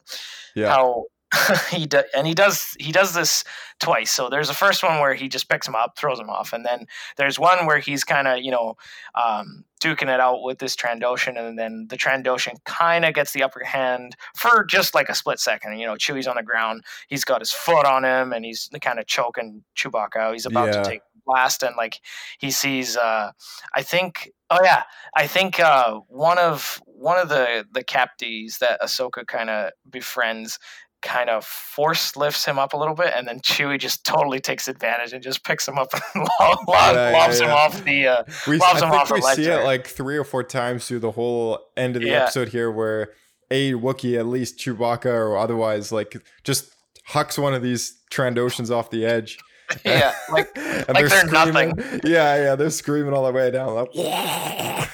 [0.55, 0.69] Yeah.
[0.69, 1.05] How
[1.71, 3.45] he do, and he does he does this
[3.81, 4.11] twice.
[4.11, 6.65] So there's the first one where he just picks him up, throws him off, and
[6.65, 8.77] then there's one where he's kind of you know
[9.15, 13.43] um, duking it out with this Trandoshan, and then the Trandoshan kind of gets the
[13.43, 15.79] upper hand for just like a split second.
[15.79, 18.99] You know, Chewie's on the ground, he's got his foot on him, and he's kind
[18.99, 20.33] of choking Chewbacca out.
[20.33, 20.83] He's about Yeah.
[20.83, 22.01] to take blast, and like
[22.39, 23.33] he sees, uh,
[23.75, 28.81] I think, oh yeah, I think uh, one of one of the the capties that
[28.81, 30.59] Ahsoka kind of befriends
[31.03, 34.67] kind of force lifts him up a little bit, and then Chewie just totally takes
[34.69, 36.03] advantage and just picks him up and
[36.41, 37.55] lo- lo- Yeah, yeah, lobs him yeah.
[37.55, 39.37] off the uh, we, lobs I him off the we ledge.
[39.37, 42.23] see it like three or four times through the whole end of the Yeah.
[42.25, 43.11] episode here, where
[43.51, 46.71] a Wookiee, at least Chewbacca or otherwise, like just
[47.07, 49.39] hucks one of these Trandoshans off the edge.
[49.85, 51.77] yeah, like and like they're screaming.
[51.77, 52.01] nothing.
[52.05, 53.75] Yeah, yeah, they're screaming all the way down.
[53.75, 54.85] Like, yeah,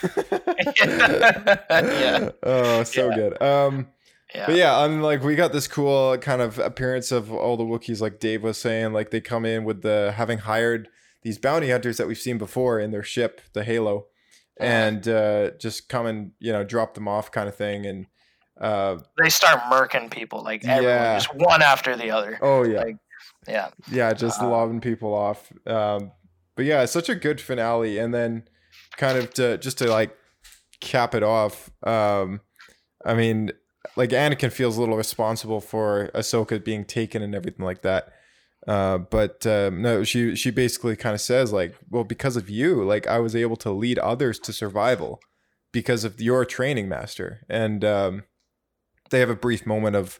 [2.43, 3.15] oh, so Yeah.
[3.17, 3.43] good.
[3.43, 3.87] Um,
[4.35, 4.47] yeah.
[4.47, 7.65] but yeah, I mean, like we got this cool kind of appearance of all the
[7.65, 10.89] Wookiees, like Dave was saying, like they come in with the having hired
[11.23, 14.07] these bounty hunters that we've seen before in their ship, the Halo,
[14.59, 18.07] and uh, just come and you know drop them off, kind of thing, and
[18.61, 21.15] uh, They start murking people like everyone, Yeah.
[21.19, 22.39] just one after the other.
[22.43, 22.97] oh yeah, Like,
[23.49, 25.53] yeah, yeah, just Uh, lobbing people off.
[25.67, 26.13] Um,
[26.57, 28.47] but yeah, it's such a good finale, and then
[28.97, 30.17] kind of to just to like
[30.81, 31.71] cap it off.
[31.83, 32.41] Um,
[33.05, 33.51] I mean,
[33.97, 38.13] like Anakin feels a little responsible for Ahsoka being taken and everything like that.
[38.67, 42.83] Uh, but um, no, she she basically kind of says like, well, because of you,
[42.83, 45.21] like I was able to lead others to survival
[45.73, 48.25] because of your training master, and um,
[49.11, 50.19] they have a brief moment of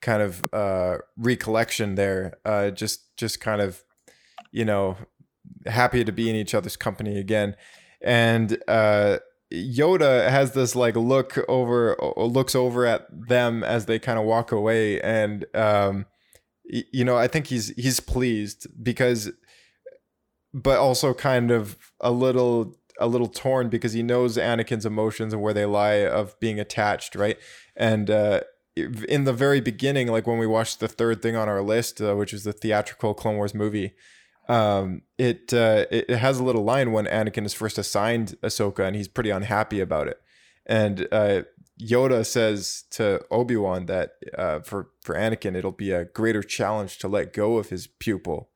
[0.00, 2.38] kind of uh, recollection there.
[2.44, 3.84] Uh, just just kind of
[4.50, 4.96] you know
[5.66, 7.54] happy to be in each other's company again,
[8.00, 9.18] and uh,
[9.54, 14.52] Yoda has this like look over looks over at them as they kind of walk
[14.52, 16.06] away, and um,
[16.64, 19.30] you know I think he's he's pleased because,
[20.52, 25.42] but also kind of a little a little torn because he knows Anakin's emotions and
[25.42, 27.38] where they lie of being attached, right?
[27.76, 28.40] And uh,
[28.76, 32.14] in the very beginning, like when we watched the third thing on our list, uh,
[32.14, 33.94] which is the theatrical Clone Wars movie,
[34.48, 38.94] um, it uh, it has a little line when Anakin is first assigned Ahsoka, and
[38.96, 40.20] he's pretty unhappy about it.
[40.66, 41.42] And uh,
[41.80, 46.98] Yoda says to Obi Wan that uh, for for Anakin, it'll be a greater challenge
[46.98, 48.50] to let go of his pupil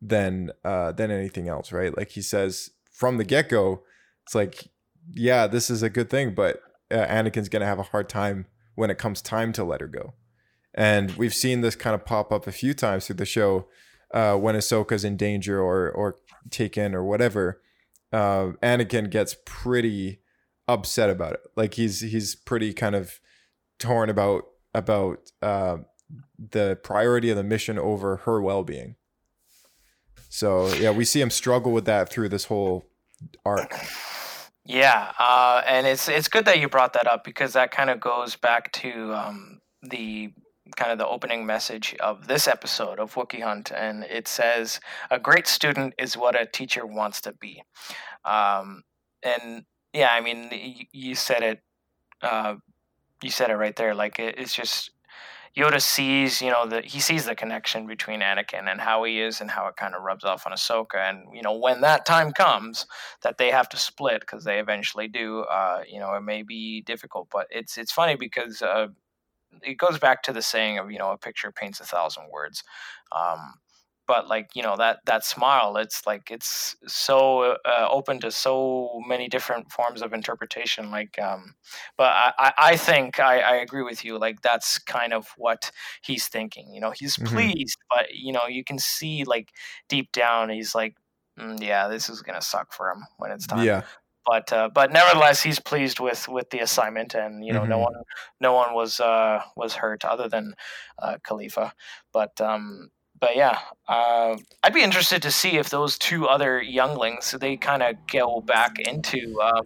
[0.00, 1.96] than uh, than anything else, right?
[1.96, 3.82] Like he says from the get go,
[4.24, 4.68] it's like,
[5.12, 8.90] yeah, this is a good thing, but uh, Anakin's gonna have a hard time when
[8.90, 10.14] it comes time to let her go.
[10.74, 13.68] And we've seen this kind of pop up a few times through the show
[14.14, 16.16] uh, when Ahsoka's in danger or or
[16.48, 17.60] taken or whatever.
[18.12, 20.20] Uh, Anakin gets pretty
[20.68, 21.40] upset about it.
[21.56, 23.20] Like he's he's pretty kind of
[23.78, 25.78] torn about about uh,
[26.38, 28.94] the priority of the mission over her well being.
[30.28, 32.86] So yeah, we see him struggle with that through this whole
[33.44, 33.74] arc.
[34.64, 38.00] Yeah, uh, and it's it's good that you brought that up because that kind of
[38.00, 40.32] goes back to um, the
[40.76, 45.18] kind of the opening message of this episode of Wookiee Hunt, and it says, "A
[45.18, 47.62] great student is what a teacher wants to be,"
[48.24, 48.82] um,
[49.22, 51.62] and yeah, I mean, y- you said it.
[52.22, 52.56] Uh,
[53.22, 53.94] you said it right there.
[53.94, 54.90] Like it, it's just
[55.56, 59.40] Yoda sees, you know, the he sees the connection between Anakin and how he is
[59.40, 60.96] and how it kind of rubs off on Ahsoka.
[60.96, 62.86] And you know, when that time comes
[63.22, 66.80] that they have to split because they eventually do, uh, you know, it may be
[66.82, 67.28] difficult.
[67.30, 68.88] But it's it's funny because uh,
[69.62, 72.62] it goes back to the saying of you know a picture paints a thousand words.
[73.12, 73.54] Um,
[74.06, 79.00] but like you know that that smile it's like it's so uh, open to so
[79.06, 81.54] many different forms of interpretation like um
[81.96, 85.70] but i i think i i agree with you like that's kind of what
[86.02, 87.54] he's thinking you know he's Mhm.
[87.56, 89.52] pleased but you know you can see like
[89.88, 90.96] deep down he's like
[91.38, 93.86] mm, yeah this is gonna suck for him when it's time Yeah.
[94.26, 97.82] But uh, but nevertheless, he's pleased with with the assignment, and you know, no Mhm.
[97.82, 97.94] one
[98.40, 100.54] no one was uh, was hurt other than
[100.98, 101.72] uh, Kalifa.
[102.12, 103.58] But um, but yeah,
[103.88, 108.40] uh, I'd be interested to see if those two other younglings they kind of go
[108.40, 109.40] back into.
[109.42, 109.62] Um,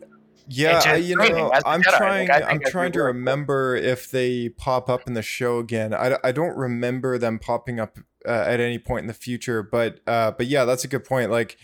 [0.48, 1.98] Yeah, into I, you know, I'm Jedi.
[1.98, 2.30] Trying.
[2.30, 5.92] I'm trying to remember if they pop up in the show again.
[5.94, 10.00] I, I don't remember them popping up uh, at any point in the future, but
[10.06, 11.30] uh, but yeah, that's a good point.
[11.30, 11.58] Like,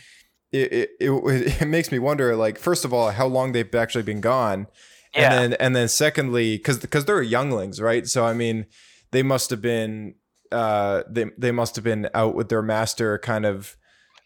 [0.54, 2.36] it it, it it makes me wonder.
[2.36, 4.66] Like, first of all, how long they've actually been gone,
[5.14, 5.32] Yeah.
[5.32, 8.06] and then and then secondly, because because they're younglings, right?
[8.06, 8.66] So I mean,
[9.10, 10.14] they must have been
[10.52, 13.76] uh they they must have been out with their master, kind of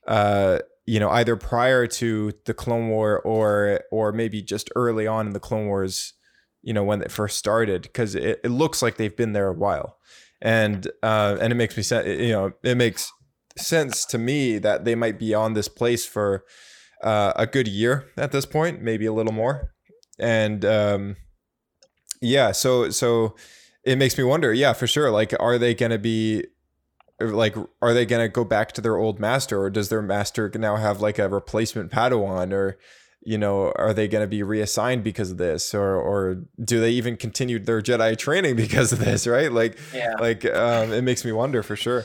[0.06, 5.26] uh you know either prior to the clone war or or maybe just early on
[5.26, 6.14] in the clone wars
[6.62, 9.52] you know when it first started because it, it looks like they've been there a
[9.52, 9.98] while
[10.40, 13.12] and uh and it makes me sense you know it makes
[13.58, 16.44] sense to me that they might be on this place for
[17.02, 19.72] uh, a good year at this point maybe a little more.
[20.18, 21.16] And um
[22.20, 23.36] yeah so so
[23.84, 24.52] it makes me wonder.
[24.52, 25.10] Yeah for sure.
[25.10, 26.44] Like are they gonna be
[27.20, 30.50] like are they going to go back to their old master or does their master
[30.54, 32.78] now have like a replacement padawan or
[33.24, 36.90] you know are they going to be reassigned because of this or or do they
[36.92, 39.50] even continue their jedi training because of this right?
[39.52, 40.14] Like Yeah.
[40.20, 42.04] like um it makes me wonder for sure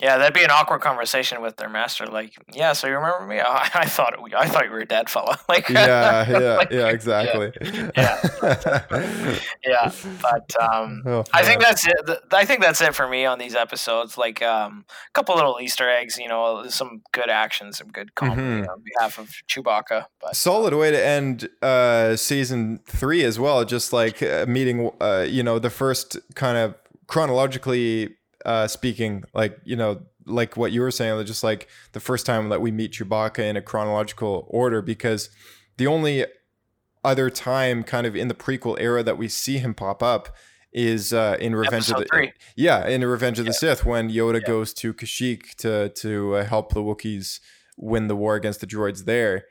[0.00, 2.06] Yeah, that'd be an awkward conversation with their master.
[2.06, 3.38] Like, yeah, so you remember me?
[3.40, 5.38] I, I thought it, I thought you were a dead fella.
[5.48, 7.52] Like, yeah yeah like, yeah exactly
[7.96, 8.20] yeah.
[9.64, 9.92] yeah.
[10.20, 11.94] But um, Oh, I think that's it.
[12.32, 14.18] I think that's it for me on these episodes.
[14.18, 18.42] Like um, a couple little Easter eggs, you know, some good action, some good comedy
[18.42, 18.68] Mhm.
[18.68, 20.06] on behalf of Chewbacca.
[20.20, 25.24] But solid way to end uh season three as well just like uh, meeting uh
[25.28, 26.74] you know the first kind of
[27.06, 32.24] chronologically uh speaking like you know like what you were saying just like the first
[32.26, 35.30] time that we meet Chewbacca in a chronological order because
[35.76, 36.24] the only
[37.04, 40.34] other time kind of in the prequel era that we see him pop up
[40.72, 42.32] is uh in Revenge Episode of the three.
[42.56, 46.72] yeah in Revenge of the Sith when Yoda goes to Kashyyyk to to uh, help
[46.72, 47.40] the Wookiees
[47.76, 49.44] win the war against the droids there.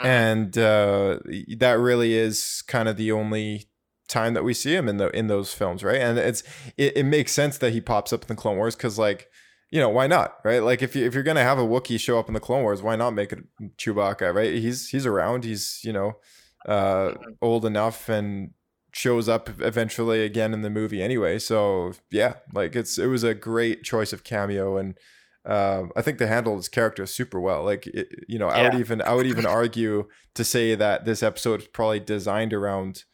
[0.00, 1.18] And uh,
[1.56, 3.68] that really is kind of the only
[4.08, 6.00] time that we see him in the in those films, right?
[6.00, 6.42] And it's
[6.76, 9.30] it, it makes sense that he pops up in the Clone Wars because like
[9.70, 10.62] you know why not, right?
[10.62, 12.82] Like if you if you're gonna have a Wookiee show up in the Clone Wars,
[12.82, 13.44] why not make it
[13.76, 14.54] Chewbacca, right?
[14.54, 16.14] He's he's around, he's you know
[16.66, 18.50] uh, old enough and
[18.92, 21.38] shows up eventually again in the movie anyway.
[21.38, 24.98] So yeah, like it's it was a great choice of cameo and.
[25.46, 27.64] Um, I think they handled his character super well.
[27.64, 31.22] Like, it, you know, I would even I would even argue to say that this
[31.22, 33.04] episode is probably designed around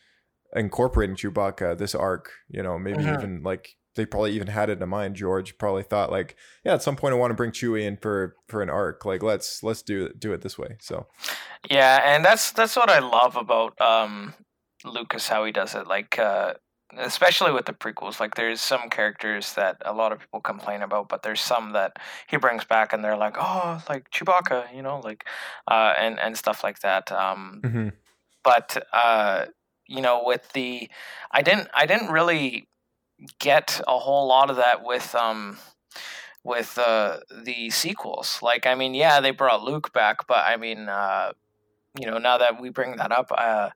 [0.54, 2.30] incorporating Chewbacca, this arc.
[2.48, 3.14] You know, maybe Mhm.
[3.14, 5.16] even like they probably even had it in mind.
[5.16, 8.36] George probably thought like, yeah, at some point I want to bring Chewie in for
[8.48, 9.04] for an arc.
[9.04, 10.76] Like, let's let's do it do it this way.
[10.80, 11.06] So
[11.70, 14.34] Yeah, and that's that's what I love about um,
[14.84, 15.86] Lucas how he does it.
[15.86, 16.54] Like uh,
[16.96, 21.08] especially with the prequels, like there's some characters that a lot of people complain about,
[21.08, 21.96] but there's some that
[22.28, 25.24] he brings back and they're like, oh, like Chewbacca, you know, like
[25.70, 27.10] uh, and and stuff like that.
[27.12, 27.88] Um, mm-hmm.
[28.42, 29.46] but uh,
[29.86, 30.88] you know, with the,
[31.30, 32.68] I didn't I didn't really
[33.38, 35.58] get a whole lot of that with um
[36.44, 38.40] with uh, the sequels.
[38.42, 41.32] Like, I mean, yeah, they brought Luke back, but I mean, uh,
[41.98, 43.70] you know, now that we bring that up, uh,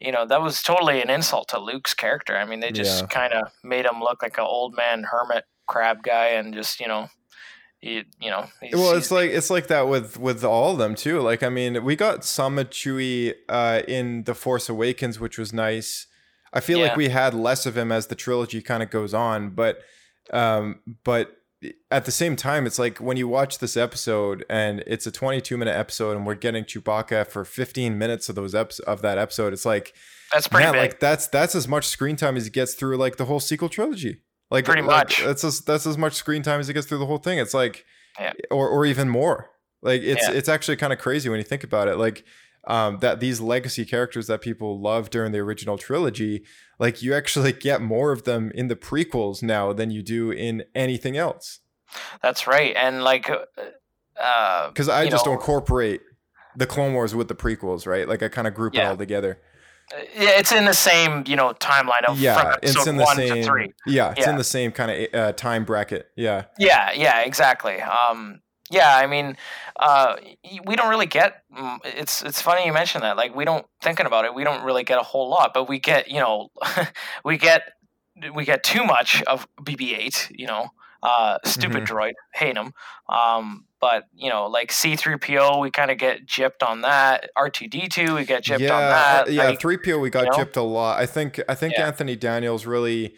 [0.00, 2.36] you know, that was totally an insult to Luke's character.
[2.36, 3.08] I mean, they just Yeah.
[3.08, 6.88] kind of made him look like an old man hermit crab guy, and just you
[6.88, 7.08] know,
[7.84, 11.20] you know, well, it's like it's like that with with all of them too.
[11.20, 15.52] Like, I mean, we got some of Chewie uh, in the Force Awakens, which was
[15.52, 16.06] nice.
[16.52, 19.50] I feel like we had less of him as the trilogy kind of goes on,
[19.50, 19.80] but
[20.32, 21.36] um, but
[21.90, 25.56] at the same time, it's like when you watch this episode and it's a 22
[25.56, 29.52] minute episode, and we're getting Chewbacca for 15 minutes of those eps- of that episode.
[29.52, 29.94] It's like
[30.32, 30.80] that's pretty man, big.
[30.80, 33.68] like that's that's as much screen time as he gets through like the whole sequel
[33.68, 34.20] trilogy.
[34.50, 35.24] Like Pretty like, much.
[35.24, 37.38] That's as that's as much screen time as he gets through the whole thing.
[37.38, 37.84] It's like
[38.18, 38.32] Yeah.
[38.50, 39.50] or or even more.
[39.82, 40.34] Like it's Yeah.
[40.34, 41.96] it's actually kind of crazy when you think about it.
[41.96, 42.24] Like
[42.66, 46.44] um, that these legacy characters that people love during the original trilogy,
[46.78, 50.64] like you actually get more of them in the prequels now than you do in
[50.74, 51.60] anything else.
[52.22, 56.00] That's right, and like, uh, Because I just know, incorporate
[56.56, 58.08] the Clone Wars with the prequels, right?
[58.08, 59.38] Like I kind of group it all together.
[59.92, 63.16] Yeah, it's in the same you know timeline of Yeah, from it's in the one
[63.16, 63.34] same.
[63.42, 63.72] to three.
[63.86, 64.30] Yeah, it's Yeah.
[64.30, 66.08] in the same kind of uh, time bracket.
[66.16, 66.44] Yeah.
[66.58, 67.80] Yeah, yeah, exactly.
[67.80, 69.36] Um, yeah, I mean,
[69.78, 70.16] uh,
[70.66, 71.42] we don't really get.
[71.56, 73.16] mm, It's it's funny you mention that.
[73.16, 74.34] Like, we don't thinking about it.
[74.34, 76.48] We don't really get a whole lot, but we get you know,
[77.24, 77.62] we get
[78.34, 80.30] we get too much of BB-8.
[80.38, 80.68] You know,
[81.04, 81.86] uh, stupid Mhm.
[81.86, 82.72] droid, hate him.
[83.08, 87.28] Um, but you know, like C-3PO, we kind of get gypped on that.
[87.36, 89.28] R2D2, we get gypped yeah, on that.
[89.28, 89.44] uh, yeah.
[89.44, 90.36] Like, Three PO we got you know?
[90.38, 90.98] gypped a lot.
[90.98, 91.86] I think I think Yeah.
[91.86, 93.14] Anthony Daniels really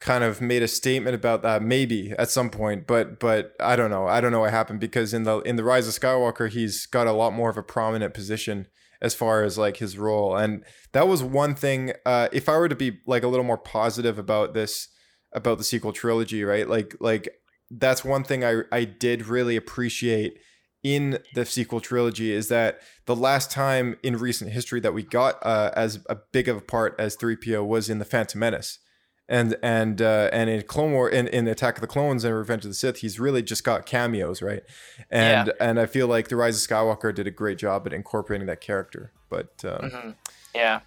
[0.00, 3.90] kind of made a statement about that maybe at some point, but but I don't
[3.90, 4.06] know.
[4.06, 7.06] I don't know what happened because in the in the Rise of Skywalker, he's got
[7.06, 8.68] a lot more of a prominent position
[9.02, 11.92] as far as like his role, and that was one thing.
[12.06, 14.88] Uh, if I were to be like a little more positive about this
[15.34, 16.68] about the sequel trilogy, right?
[16.68, 17.28] Like like
[17.70, 20.38] that's one thing I I did really appreciate
[20.82, 25.36] in the sequel trilogy is that the last time in recent history that we got
[25.44, 28.78] uh, as a big of a part as 3PO was in the Phantom Menace.
[29.26, 32.66] And and uh, and in Clone War in, in Attack of the Clones and Revenge
[32.66, 34.62] of the Sith, he's really just got cameos, right?
[35.10, 38.46] And and I feel like The Rise of Skywalker did a great job at incorporating
[38.48, 39.12] that character.
[39.30, 40.14] But um, Mhm.
[40.54, 40.80] Yeah.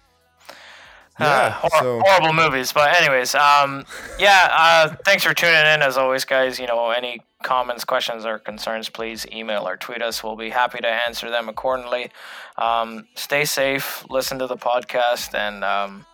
[1.20, 3.84] Yeah, Uh, hor- so- horrible movies, but anyways, um,
[4.18, 4.48] yeah.
[4.52, 6.58] Uh, thanks for tuning in, as always, guys.
[6.60, 10.22] You know, any comments, questions, or concerns, please email or tweet us.
[10.22, 12.10] We'll be happy to answer them accordingly.
[12.56, 16.06] Um, stay safe, listen to the podcast, and um,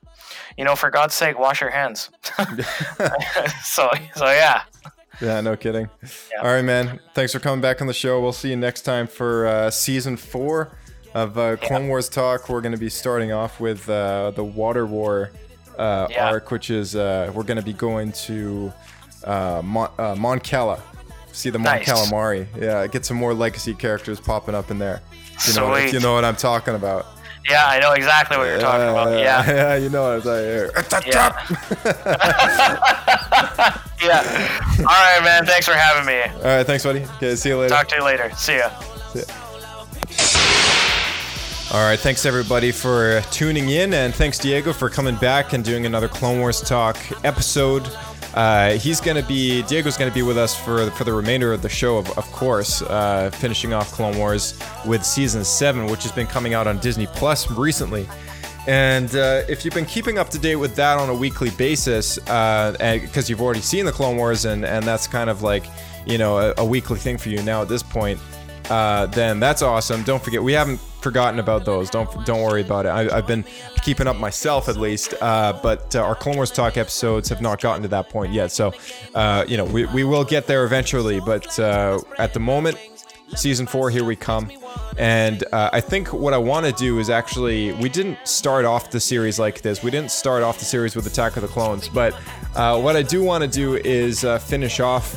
[0.57, 2.11] you know, for God's sake, wash your hands.
[3.63, 4.63] so, so yeah.
[5.21, 5.89] Yeah, no kidding.
[6.03, 6.41] Yeah.
[6.43, 6.99] All right, man.
[7.15, 8.21] Thanks for coming back on the show.
[8.21, 10.77] We'll see you next time for uh, season four
[11.15, 12.49] of uh, Clone Wars talk.
[12.49, 15.31] We're going to be starting off with uh, the Water War
[15.79, 16.29] uh, Yeah.
[16.29, 18.73] arc, which is uh, we're going to be going to
[19.25, 20.83] uh, Mon, uh, Mon Cala.
[21.33, 21.89] See the Mon Nice.
[21.89, 22.47] Calamari.
[22.57, 25.01] Yeah, get some more legacy characters popping up in there.
[25.49, 27.07] You, know, if you know what I'm talking about.
[27.49, 29.19] Yeah, I know exactly what you're talking about.
[29.19, 29.45] Yeah.
[29.47, 30.71] yeah, you know what I'm.
[30.77, 31.35] At the Yeah.
[34.03, 34.59] yeah.
[34.79, 35.45] All right, man.
[35.45, 36.21] Thanks for having me.
[36.23, 37.03] All right, thanks, buddy.
[37.17, 37.75] Okay, see you later.
[37.75, 38.31] Talk to you later.
[38.37, 38.71] See ya.
[41.73, 45.87] All right, thanks everybody for tuning in, and thanks Diego for coming back and doing
[45.87, 47.91] another Clone Wars talk episode.
[48.35, 51.69] Uh, he's gonna be Diego's gonna be with us for for the remainder of the
[51.69, 56.27] show, of, of course, uh, finishing off Clone Wars with season seven, which has been
[56.27, 58.07] coming out on Disney Plus recently.
[58.67, 62.19] And uh, if you've been keeping up to date with that on a weekly basis,
[62.19, 65.65] because you've already seen the Clone Wars, and and that's kind of like
[66.07, 68.21] you know a, a weekly thing for you now at this point,
[68.71, 70.03] uh, then that's awesome.
[70.05, 71.91] Don't forget, we haven't forgotten about those.
[71.91, 72.89] Don't don't worry about it.
[72.89, 73.45] I, I've been
[73.83, 77.61] keeping up myself at least, uh, but uh, our Clone Wars talk episodes have not
[77.61, 78.51] gotten to that point yet.
[78.51, 78.73] So,
[79.15, 81.21] uh, you know, we, we will get there eventually.
[81.21, 82.79] But uh, at the moment,
[83.37, 84.51] season four, here we come.
[84.97, 88.91] And uh, I think what I want to do is actually, we didn't start off
[88.91, 89.83] the series like this.
[89.83, 91.89] We didn't start off the series with Attack of the Clones.
[91.89, 92.15] But
[92.55, 95.17] uh, what I do want to do is finish off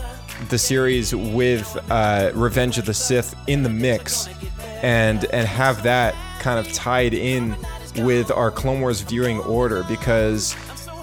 [0.50, 4.30] the series with uh, Revenge of the Sith in the mix
[4.82, 7.56] and and have that kind of tied in
[7.98, 10.56] with our Clone Wars viewing order because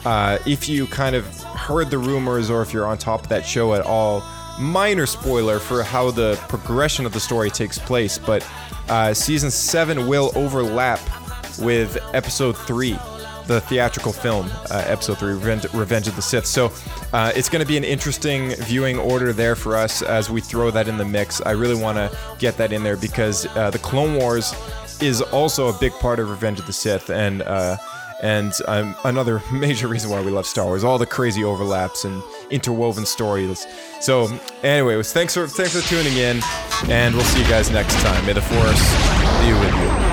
[0.05, 3.45] uh, if you kind of heard the rumors or if you're on top of that
[3.45, 4.23] show at all,
[4.59, 8.47] minor spoiler for how the progression of the story takes place, but
[8.89, 11.01] uh, season seven will overlap
[11.59, 12.99] with episode three
[13.47, 16.47] the theatrical film, uh, episode three, Revenge, Revenge of the Sith.
[16.47, 16.73] So
[17.13, 20.71] uh, it's going to be an interesting viewing order there for us as we throw
[20.71, 21.41] that in the mix.
[21.43, 24.55] I really want to get that in there because uh, the Clone Wars
[25.01, 27.77] is also a big part of Revenge of the Sith, and uh,
[28.23, 30.85] and um, another major reason why we love Star Wars.
[30.85, 33.67] All the crazy overlaps and interwoven stories.
[34.01, 34.29] So,
[34.63, 36.41] anyways, thanks for thanks for tuning in,
[36.89, 38.25] and we'll see you guys next time.
[38.27, 40.04] May the Force be with you.